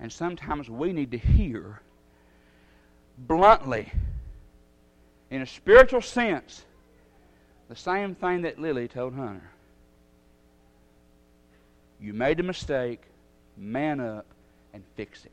And 0.00 0.12
sometimes 0.12 0.68
we 0.68 0.92
need 0.92 1.10
to 1.12 1.18
hear 1.18 1.80
bluntly, 3.16 3.90
in 5.30 5.42
a 5.42 5.46
spiritual 5.46 6.02
sense, 6.02 6.64
the 7.68 7.76
same 7.76 8.14
thing 8.14 8.42
that 8.42 8.58
Lily 8.58 8.86
told 8.86 9.14
Hunter. 9.14 9.50
You 12.00 12.12
made 12.12 12.38
a 12.38 12.44
mistake 12.44 13.02
man 13.56 13.98
up 13.98 14.26
and 14.72 14.84
fix 14.94 15.24
it. 15.24 15.32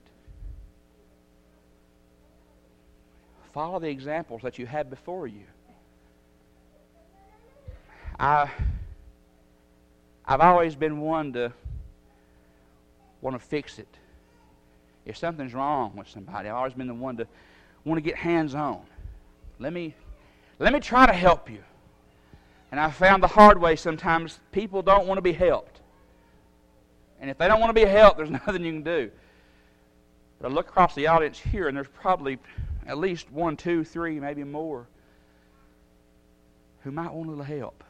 Follow 3.54 3.80
the 3.80 3.88
examples 3.88 4.42
that 4.42 4.58
you 4.58 4.66
had 4.66 4.90
before 4.90 5.28
you. 5.28 5.44
I, 8.20 8.50
I've 10.26 10.42
always 10.42 10.76
been 10.76 11.02
one 11.02 11.34
to 11.34 11.52
want 13.22 13.36
to 13.36 13.46
fix 13.46 13.80
it. 13.80 13.88
If 15.06 15.18
something's 15.18 15.54
wrong 15.54 15.96
with 15.96 16.08
somebody, 16.08 16.50
I've 16.50 16.56
always 16.56 16.74
been 16.74 16.88
the 16.88 16.94
one 16.94 17.18
to 17.18 17.28
want 17.84 17.98
to 17.98 18.02
get 18.02 18.16
hands 18.16 18.56
on. 18.56 18.82
Let 19.60 19.74
me, 19.74 19.94
let 20.60 20.74
me 20.74 20.80
try 20.80 21.06
to 21.06 21.14
help 21.14 21.50
you. 21.50 21.64
And 22.72 22.80
I 22.80 22.90
found 22.90 23.22
the 23.22 23.28
hard 23.28 23.60
way 23.60 23.76
sometimes 23.76 24.40
people 24.52 24.82
don't 24.82 25.08
want 25.08 25.18
to 25.18 25.22
be 25.22 25.34
helped. 25.34 25.82
And 27.22 27.30
if 27.30 27.38
they 27.38 27.48
don't 27.48 27.60
want 27.60 27.70
to 27.70 27.82
be 27.82 27.88
helped, 27.90 28.18
there's 28.18 28.30
nothing 28.48 28.64
you 28.64 28.72
can 28.74 28.84
do. 28.84 29.12
But 30.40 30.52
I 30.52 30.54
look 30.54 30.68
across 30.68 30.96
the 30.96 31.08
audience 31.08 31.40
here, 31.40 31.68
and 31.68 31.78
there's 31.78 31.88
probably 31.88 32.40
at 32.86 32.98
least 32.98 33.32
one, 33.32 33.56
two, 33.56 33.84
three, 33.84 34.20
maybe 34.20 34.44
more 34.44 34.88
who 36.84 36.92
might 36.92 37.12
want 37.12 37.28
a 37.28 37.32
little 37.32 37.46
help. 37.46 37.84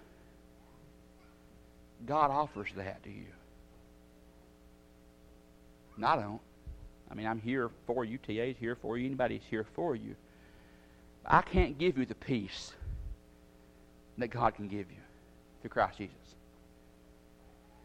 God 2.06 2.32
offers 2.32 2.70
that 2.76 3.04
to 3.04 3.10
you. 3.10 3.26
And 5.96 6.06
I 6.06 6.16
don't. 6.16 6.42
I 7.10 7.14
mean, 7.14 7.28
I'm 7.28 7.40
here 7.40 7.70
for 7.86 8.04
you. 8.04 8.18
TA's 8.18 8.58
here 8.60 8.76
for 8.76 8.98
you. 8.98 9.06
Anybody's 9.06 9.44
here 9.50 9.66
for 9.76 9.96
you. 9.96 10.16
I 11.26 11.42
can't 11.42 11.78
give 11.78 11.98
you 11.98 12.06
the 12.06 12.16
peace 12.16 12.74
that 14.18 14.28
God 14.28 14.56
can 14.56 14.68
give 14.68 14.92
you 14.92 14.98
through 15.62 15.70
Christ 15.70 15.98
Jesus. 15.98 16.16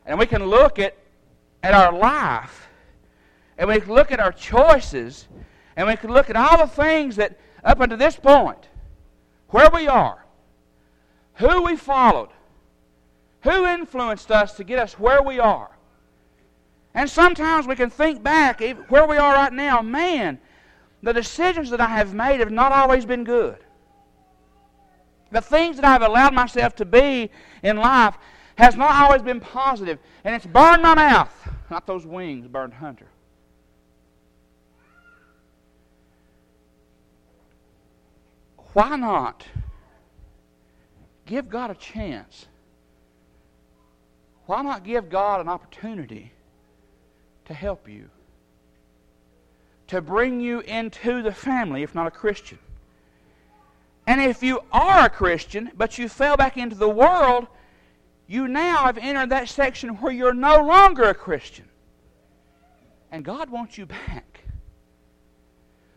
And 0.06 0.18
we 0.18 0.26
can 0.26 0.44
look 0.44 0.78
at 0.78 0.96
at 1.62 1.74
our 1.74 1.92
life, 1.92 2.68
and 3.59 3.68
we 3.68 3.80
can 3.80 3.92
look 3.92 4.12
at 4.12 4.20
our 4.20 4.33
choices, 4.33 5.28
and 5.76 5.87
we 5.87 5.96
can 5.96 6.12
look 6.12 6.30
at 6.30 6.37
all 6.37 6.59
the 6.59 6.66
things 6.66 7.16
that, 7.16 7.38
up 7.62 7.80
until 7.80 7.98
this 7.98 8.16
point, 8.16 8.68
where 9.48 9.68
we 9.70 9.87
are, 9.87 10.24
who 11.35 11.62
we 11.62 11.76
followed, 11.76 12.30
who 13.42 13.66
influenced 13.66 14.31
us 14.31 14.55
to 14.55 14.64
get 14.64 14.79
us 14.79 14.98
where 14.98 15.22
we 15.22 15.38
are. 15.38 15.70
And 16.94 17.09
sometimes 17.09 17.66
we 17.66 17.76
can 17.76 17.90
think 17.90 18.22
back 18.22 18.61
where 18.88 19.07
we 19.07 19.16
are 19.16 19.35
right 19.35 19.53
now. 19.53 19.81
Man, 19.81 20.38
the 21.03 21.12
decisions 21.12 21.70
that 21.70 21.81
I 21.81 21.87
have 21.87 22.14
made 22.14 22.40
have 22.40 22.50
not 22.50 22.72
always 22.72 23.05
been 23.05 23.24
good. 23.24 23.59
The 25.31 25.40
things 25.40 25.76
that 25.76 25.85
I've 25.85 26.03
allowed 26.03 26.35
myself 26.35 26.74
to 26.76 26.85
be 26.85 27.31
in 27.62 27.76
life 27.76 28.16
has 28.57 28.76
not 28.76 28.90
always 28.90 29.22
been 29.22 29.40
positive, 29.40 29.98
and 30.24 30.35
it's 30.35 30.44
burned 30.44 30.83
my 30.83 30.94
mouth. 30.94 31.33
Not 31.70 31.87
those 31.87 32.05
wings 32.05 32.48
burned 32.48 32.74
Hunter. 32.74 33.07
Why 38.72 38.96
not 38.96 39.46
give 41.26 41.48
God 41.48 41.70
a 41.70 41.74
chance? 41.74 42.46
Why 44.50 44.62
not 44.62 44.82
give 44.82 45.10
God 45.10 45.40
an 45.40 45.48
opportunity 45.48 46.32
to 47.44 47.54
help 47.54 47.88
you? 47.88 48.10
To 49.86 50.00
bring 50.00 50.40
you 50.40 50.58
into 50.58 51.22
the 51.22 51.30
family, 51.30 51.84
if 51.84 51.94
not 51.94 52.08
a 52.08 52.10
Christian. 52.10 52.58
And 54.08 54.20
if 54.20 54.42
you 54.42 54.58
are 54.72 55.04
a 55.04 55.08
Christian, 55.08 55.70
but 55.76 55.98
you 55.98 56.08
fell 56.08 56.36
back 56.36 56.56
into 56.56 56.74
the 56.74 56.88
world, 56.88 57.46
you 58.26 58.48
now 58.48 58.86
have 58.86 58.98
entered 58.98 59.30
that 59.30 59.48
section 59.48 59.90
where 59.90 60.12
you're 60.12 60.34
no 60.34 60.64
longer 60.64 61.04
a 61.04 61.14
Christian. 61.14 61.68
And 63.12 63.24
God 63.24 63.50
wants 63.50 63.78
you 63.78 63.86
back. 63.86 64.40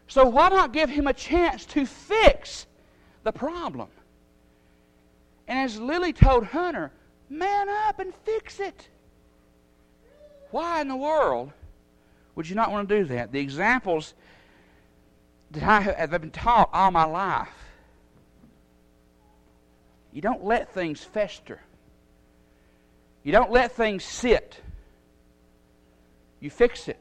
So 0.07 0.27
why 0.27 0.49
not 0.49 0.73
give 0.73 0.91
Him 0.91 1.07
a 1.07 1.13
chance 1.13 1.65
to 1.65 1.87
fix 1.87 2.67
the 3.23 3.31
problem? 3.31 3.87
And 5.47 5.57
as 5.57 5.79
Lily 5.79 6.13
told 6.13 6.45
Hunter, 6.45 6.91
man 7.33 7.67
up 7.69 7.99
and 7.99 8.13
fix 8.13 8.59
it. 8.59 8.87
Why 10.51 10.81
in 10.81 10.87
the 10.87 10.95
world 10.95 11.51
would 12.35 12.47
you 12.47 12.55
not 12.55 12.71
want 12.71 12.87
to 12.87 12.99
do 12.99 13.05
that? 13.05 13.31
The 13.31 13.39
examples 13.39 14.13
that 15.51 15.63
I 15.63 15.81
have 15.81 16.11
been 16.11 16.31
taught 16.31 16.69
all 16.73 16.91
my 16.91 17.05
life. 17.05 17.49
You 20.11 20.21
don't 20.21 20.43
let 20.43 20.73
things 20.73 21.03
fester. 21.03 21.59
You 23.23 23.31
don't 23.31 23.51
let 23.51 23.71
things 23.71 24.03
sit. 24.03 24.59
You 26.39 26.49
fix 26.49 26.87
it. 26.87 26.99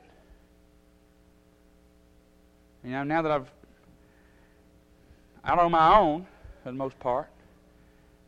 You 2.85 2.91
know, 2.91 3.05
now 3.05 3.23
that 3.23 3.33
I've 3.33 3.51
out 5.45 5.59
on 5.59 5.73
my 5.73 5.99
own 5.99 6.27
for 6.63 6.71
the 6.71 6.77
most 6.77 6.99
part, 7.01 7.29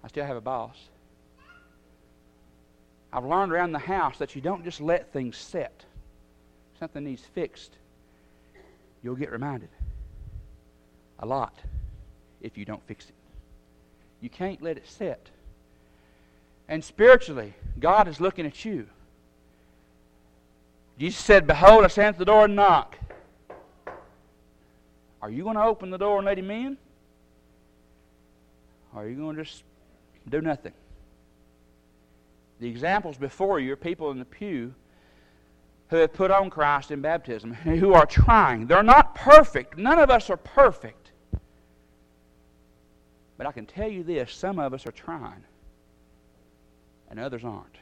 I 0.02 0.08
still 0.08 0.26
have 0.26 0.36
a 0.36 0.40
boss. 0.40 0.76
I've 3.14 3.24
learned 3.24 3.52
around 3.52 3.70
the 3.70 3.78
house 3.78 4.18
that 4.18 4.34
you 4.34 4.40
don't 4.40 4.64
just 4.64 4.80
let 4.80 5.12
things 5.12 5.36
sit. 5.36 5.84
Something 6.80 7.04
needs 7.04 7.22
fixed. 7.22 7.70
You'll 9.04 9.14
get 9.14 9.30
reminded 9.30 9.68
a 11.20 11.26
lot 11.26 11.54
if 12.40 12.58
you 12.58 12.64
don't 12.64 12.82
fix 12.88 13.04
it. 13.04 13.14
You 14.20 14.28
can't 14.28 14.60
let 14.60 14.76
it 14.76 14.88
sit. 14.88 15.30
And 16.68 16.82
spiritually, 16.82 17.54
God 17.78 18.08
is 18.08 18.20
looking 18.20 18.46
at 18.46 18.64
you. 18.64 18.88
Jesus 20.98 21.24
said, 21.24 21.46
Behold, 21.46 21.84
I 21.84 21.88
stand 21.88 22.14
at 22.14 22.18
the 22.18 22.24
door 22.24 22.46
and 22.46 22.56
knock. 22.56 22.98
Are 25.22 25.30
you 25.30 25.44
going 25.44 25.56
to 25.56 25.62
open 25.62 25.90
the 25.90 25.98
door 25.98 26.18
and 26.18 26.26
let 26.26 26.36
him 26.36 26.50
in? 26.50 26.76
Or 28.92 29.02
are 29.02 29.08
you 29.08 29.16
going 29.16 29.36
to 29.36 29.44
just 29.44 29.62
do 30.28 30.40
nothing? 30.40 30.72
The 32.64 32.70
examples 32.70 33.18
before 33.18 33.60
you 33.60 33.74
are 33.74 33.76
people 33.76 34.10
in 34.10 34.18
the 34.18 34.24
pew 34.24 34.72
who 35.90 35.96
have 35.96 36.14
put 36.14 36.30
on 36.30 36.48
Christ 36.48 36.90
in 36.90 37.02
baptism, 37.02 37.52
who 37.52 37.92
are 37.92 38.06
trying. 38.06 38.66
They're 38.66 38.82
not 38.82 39.14
perfect. 39.14 39.76
None 39.76 39.98
of 39.98 40.08
us 40.08 40.30
are 40.30 40.38
perfect. 40.38 41.12
But 43.36 43.46
I 43.46 43.52
can 43.52 43.66
tell 43.66 43.86
you 43.86 44.02
this 44.02 44.32
some 44.32 44.58
of 44.58 44.72
us 44.72 44.86
are 44.86 44.92
trying, 44.92 45.44
and 47.10 47.20
others 47.20 47.44
aren't. 47.44 47.76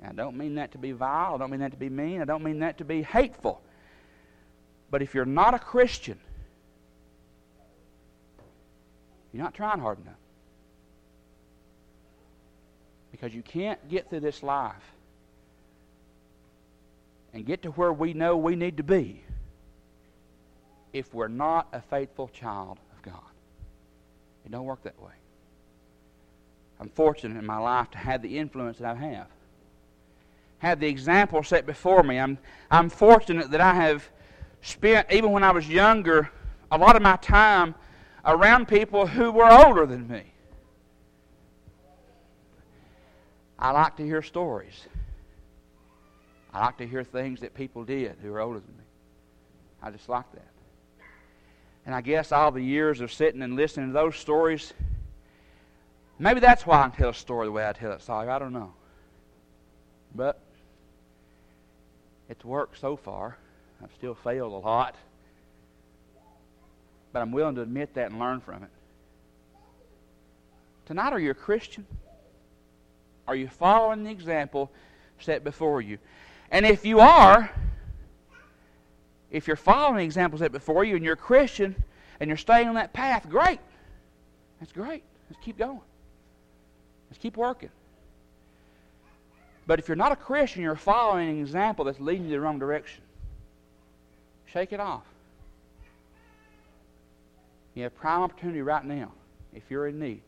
And 0.00 0.18
I 0.18 0.24
don't 0.24 0.38
mean 0.38 0.54
that 0.54 0.72
to 0.72 0.78
be 0.78 0.92
vile. 0.92 1.34
I 1.34 1.36
don't 1.36 1.50
mean 1.50 1.60
that 1.60 1.72
to 1.72 1.76
be 1.76 1.90
mean. 1.90 2.22
I 2.22 2.24
don't 2.24 2.42
mean 2.42 2.60
that 2.60 2.78
to 2.78 2.86
be 2.86 3.02
hateful. 3.02 3.60
But 4.90 5.02
if 5.02 5.14
you're 5.14 5.26
not 5.26 5.52
a 5.52 5.58
Christian, 5.58 6.18
you're 9.30 9.42
not 9.42 9.52
trying 9.52 9.80
hard 9.80 10.00
enough. 10.00 10.16
Because 13.20 13.34
you 13.34 13.42
can't 13.42 13.86
get 13.90 14.08
through 14.08 14.20
this 14.20 14.42
life 14.42 14.94
and 17.34 17.44
get 17.44 17.62
to 17.62 17.70
where 17.72 17.92
we 17.92 18.14
know 18.14 18.36
we 18.38 18.56
need 18.56 18.78
to 18.78 18.82
be 18.82 19.22
if 20.94 21.12
we're 21.12 21.28
not 21.28 21.68
a 21.72 21.82
faithful 21.82 22.28
child 22.28 22.78
of 22.96 23.02
God. 23.02 23.20
It 24.46 24.52
don't 24.52 24.64
work 24.64 24.82
that 24.84 25.00
way. 25.02 25.12
I'm 26.80 26.88
fortunate 26.88 27.38
in 27.38 27.44
my 27.44 27.58
life 27.58 27.90
to 27.90 27.98
have 27.98 28.22
the 28.22 28.38
influence 28.38 28.78
that 28.78 28.96
I 28.96 28.98
have. 28.98 29.26
Have 30.58 30.80
the 30.80 30.88
example 30.88 31.42
set 31.42 31.66
before 31.66 32.02
me. 32.02 32.18
I'm, 32.18 32.38
I'm 32.70 32.88
fortunate 32.88 33.50
that 33.50 33.60
I 33.60 33.74
have 33.74 34.08
spent, 34.62 35.12
even 35.12 35.30
when 35.30 35.44
I 35.44 35.50
was 35.50 35.68
younger, 35.68 36.30
a 36.72 36.78
lot 36.78 36.96
of 36.96 37.02
my 37.02 37.16
time 37.16 37.74
around 38.24 38.66
people 38.66 39.06
who 39.06 39.30
were 39.30 39.50
older 39.50 39.84
than 39.84 40.08
me. 40.08 40.29
I 43.60 43.72
like 43.72 43.96
to 43.96 44.04
hear 44.04 44.22
stories. 44.22 44.86
I 46.52 46.64
like 46.64 46.78
to 46.78 46.86
hear 46.86 47.04
things 47.04 47.40
that 47.40 47.54
people 47.54 47.84
did 47.84 48.16
who 48.22 48.32
are 48.32 48.40
older 48.40 48.58
than 48.58 48.76
me. 48.76 48.84
I 49.82 49.90
just 49.90 50.08
like 50.08 50.30
that. 50.32 50.48
And 51.84 51.94
I 51.94 52.00
guess 52.00 52.32
all 52.32 52.50
the 52.50 52.62
years 52.62 53.00
of 53.00 53.12
sitting 53.12 53.42
and 53.42 53.56
listening 53.56 53.88
to 53.88 53.92
those 53.92 54.16
stories, 54.16 54.72
maybe 56.18 56.40
that's 56.40 56.66
why 56.66 56.84
I 56.84 56.88
tell 56.88 57.10
a 57.10 57.14
story 57.14 57.46
the 57.46 57.52
way 57.52 57.66
I 57.66 57.72
tell 57.72 57.92
it, 57.92 58.02
Sorry, 58.02 58.28
I 58.28 58.38
don't 58.38 58.52
know. 58.52 58.72
But 60.14 60.40
it's 62.28 62.44
worked 62.44 62.78
so 62.78 62.96
far. 62.96 63.36
I've 63.82 63.92
still 63.96 64.14
failed 64.14 64.52
a 64.52 64.56
lot. 64.56 64.96
But 67.12 67.20
I'm 67.20 67.32
willing 67.32 67.56
to 67.56 67.62
admit 67.62 67.94
that 67.94 68.10
and 68.10 68.18
learn 68.18 68.40
from 68.40 68.62
it. 68.62 68.70
Tonight, 70.86 71.12
are 71.12 71.20
you 71.20 71.30
a 71.30 71.34
Christian? 71.34 71.86
Are 73.30 73.36
you 73.36 73.46
following 73.46 74.02
the 74.02 74.10
example 74.10 74.72
set 75.20 75.44
before 75.44 75.80
you? 75.80 75.98
And 76.50 76.66
if 76.66 76.84
you 76.84 76.98
are, 76.98 77.48
if 79.30 79.46
you're 79.46 79.54
following 79.54 79.98
the 79.98 80.02
example 80.02 80.40
set 80.40 80.50
before 80.50 80.82
you 80.82 80.96
and 80.96 81.04
you're 81.04 81.14
a 81.14 81.16
Christian 81.16 81.76
and 82.18 82.26
you're 82.26 82.36
staying 82.36 82.66
on 82.66 82.74
that 82.74 82.92
path, 82.92 83.28
great. 83.30 83.60
That's 84.58 84.72
great. 84.72 85.04
Let's 85.30 85.40
keep 85.44 85.56
going. 85.56 85.78
Let's 87.08 87.22
keep 87.22 87.36
working. 87.36 87.68
But 89.64 89.78
if 89.78 89.86
you're 89.86 89.96
not 89.96 90.10
a 90.10 90.16
Christian, 90.16 90.62
you're 90.62 90.74
following 90.74 91.30
an 91.30 91.38
example 91.38 91.84
that's 91.84 92.00
leading 92.00 92.24
you 92.24 92.32
the 92.32 92.40
wrong 92.40 92.58
direction. 92.58 93.04
Shake 94.46 94.72
it 94.72 94.80
off. 94.80 95.04
You 97.74 97.84
have 97.84 97.94
prime 97.94 98.22
opportunity 98.22 98.60
right 98.60 98.84
now. 98.84 99.12
If 99.54 99.62
you're 99.70 99.86
in 99.86 100.00
need, 100.00 100.22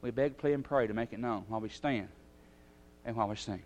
we 0.00 0.12
beg, 0.12 0.38
plead, 0.38 0.52
and 0.52 0.64
pray 0.64 0.86
to 0.86 0.94
make 0.94 1.12
it 1.12 1.18
known 1.18 1.42
while 1.48 1.60
we 1.60 1.70
stand 1.70 2.06
and 3.04 3.16
while 3.16 3.28
we 3.28 3.36
sing. 3.36 3.62